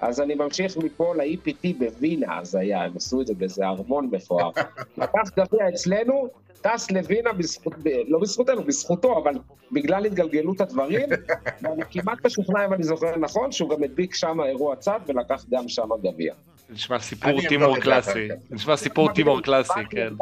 אז 0.00 0.20
אני 0.20 0.34
ממשיך 0.34 0.76
מפה 0.76 1.14
ל-EPT 1.14 1.68
בווינה, 1.78 2.38
אז 2.38 2.54
היה, 2.54 2.84
הם 2.84 2.92
עשו 2.96 3.20
את 3.20 3.26
זה 3.26 3.34
באיזה 3.34 3.66
ארמון 3.66 4.08
מפואר. 4.12 4.50
לקח 4.98 5.30
גביע 5.36 5.68
אצלנו, 5.68 6.28
טס 6.62 6.90
לווינה, 6.90 7.32
בזכות, 7.32 7.74
לא 8.08 8.18
בזכותנו, 8.18 8.62
בזכותו, 8.62 9.18
אבל 9.18 9.34
בגלל 9.72 10.04
התגלגלות 10.04 10.60
הדברים, 10.60 11.08
ואני 11.62 11.82
כמעט 11.90 12.26
משוכנע, 12.26 12.66
אם 12.66 12.74
אני 12.74 12.82
זוכר 12.82 13.16
נכון, 13.16 13.52
שהוא 13.52 13.70
גם 13.70 13.82
הדביק 13.82 14.14
שם 14.14 14.40
אירוע 14.40 14.76
צד 14.76 15.00
ולקח 15.06 15.44
גם 15.50 15.68
שם 15.68 15.88
גביע. 16.02 16.34
נשמע 16.70 16.98
סיפור 16.98 17.40
טימור 17.48 17.78
קלאסי, 17.78 18.28
נשמע 18.50 18.76
סיפור 18.76 19.12
טימור 19.12 19.40
קלאסי, 19.40 19.80
כן. 19.90 20.12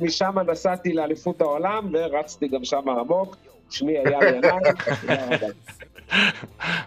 משם 0.00 0.38
נסעתי 0.38 0.92
לאליפות 0.92 1.40
העולם 1.40 1.88
ורצתי 1.92 2.48
גם 2.48 2.64
שם 2.64 2.88
עמוק, 2.88 3.36
שמי 3.70 3.98
אייל 3.98 4.34
ינאי, 4.34 4.60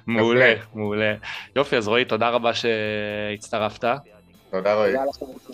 מעולה, 0.07 0.53
מעולה. 0.73 1.15
יופי, 1.55 1.77
אז 1.77 1.87
רועי, 1.87 2.05
תודה 2.05 2.29
רבה 2.29 2.51
שהצטרפת. 2.53 3.85
תודה 4.51 4.73
רועי. 4.75 4.93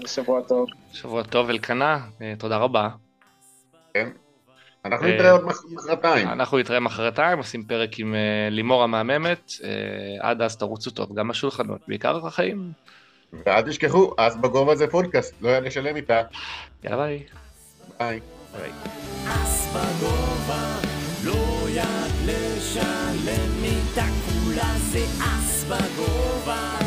שבוע 0.05 0.41
טוב. 0.41 0.67
שבוע 0.93 1.23
טוב, 1.23 1.49
אלקנה, 1.49 1.99
אה, 2.21 2.33
תודה 2.37 2.57
רבה. 2.57 2.89
כן. 3.93 4.09
אנחנו 4.85 5.07
נתראה 5.07 5.31
עוד 5.31 5.45
מחרתיים. 5.71 6.27
אנחנו 6.27 6.57
נתראה 6.57 6.79
מחרתיים, 6.79 7.37
עושים 7.37 7.63
פרק 7.63 7.99
עם 7.99 8.15
אה, 8.15 8.49
לימור 8.51 8.83
המהממת. 8.83 9.51
אה, 9.63 9.69
עד 10.29 10.41
אז 10.41 10.57
תרוצו 10.57 10.91
טוב, 10.91 11.15
גם 11.15 11.27
בשולחנות, 11.27 11.79
בעיקר 11.87 12.27
בחיים. 12.27 12.71
ואל 13.45 13.61
תשכחו, 13.61 14.13
אס 14.17 14.37
בגובה 14.37 14.75
זה 14.75 14.87
פודקאסט, 14.87 15.33
לא 15.41 15.49
יד 15.49 15.71
לשלם 15.71 15.95
איתה. 15.95 16.21
יאללה 16.83 16.97
ביי. 16.97 17.23
ביי. 17.99 18.19
ביי. 18.59 18.71
אס 19.27 19.73
בגובה, 19.73 20.75
לא 21.25 21.69
יד 21.69 21.85
לשלם 22.25 23.63
איתה 23.63 24.05
כולה 24.25 24.73
זה 24.91 25.05
אס 25.21 25.63
בגובה. 25.63 26.84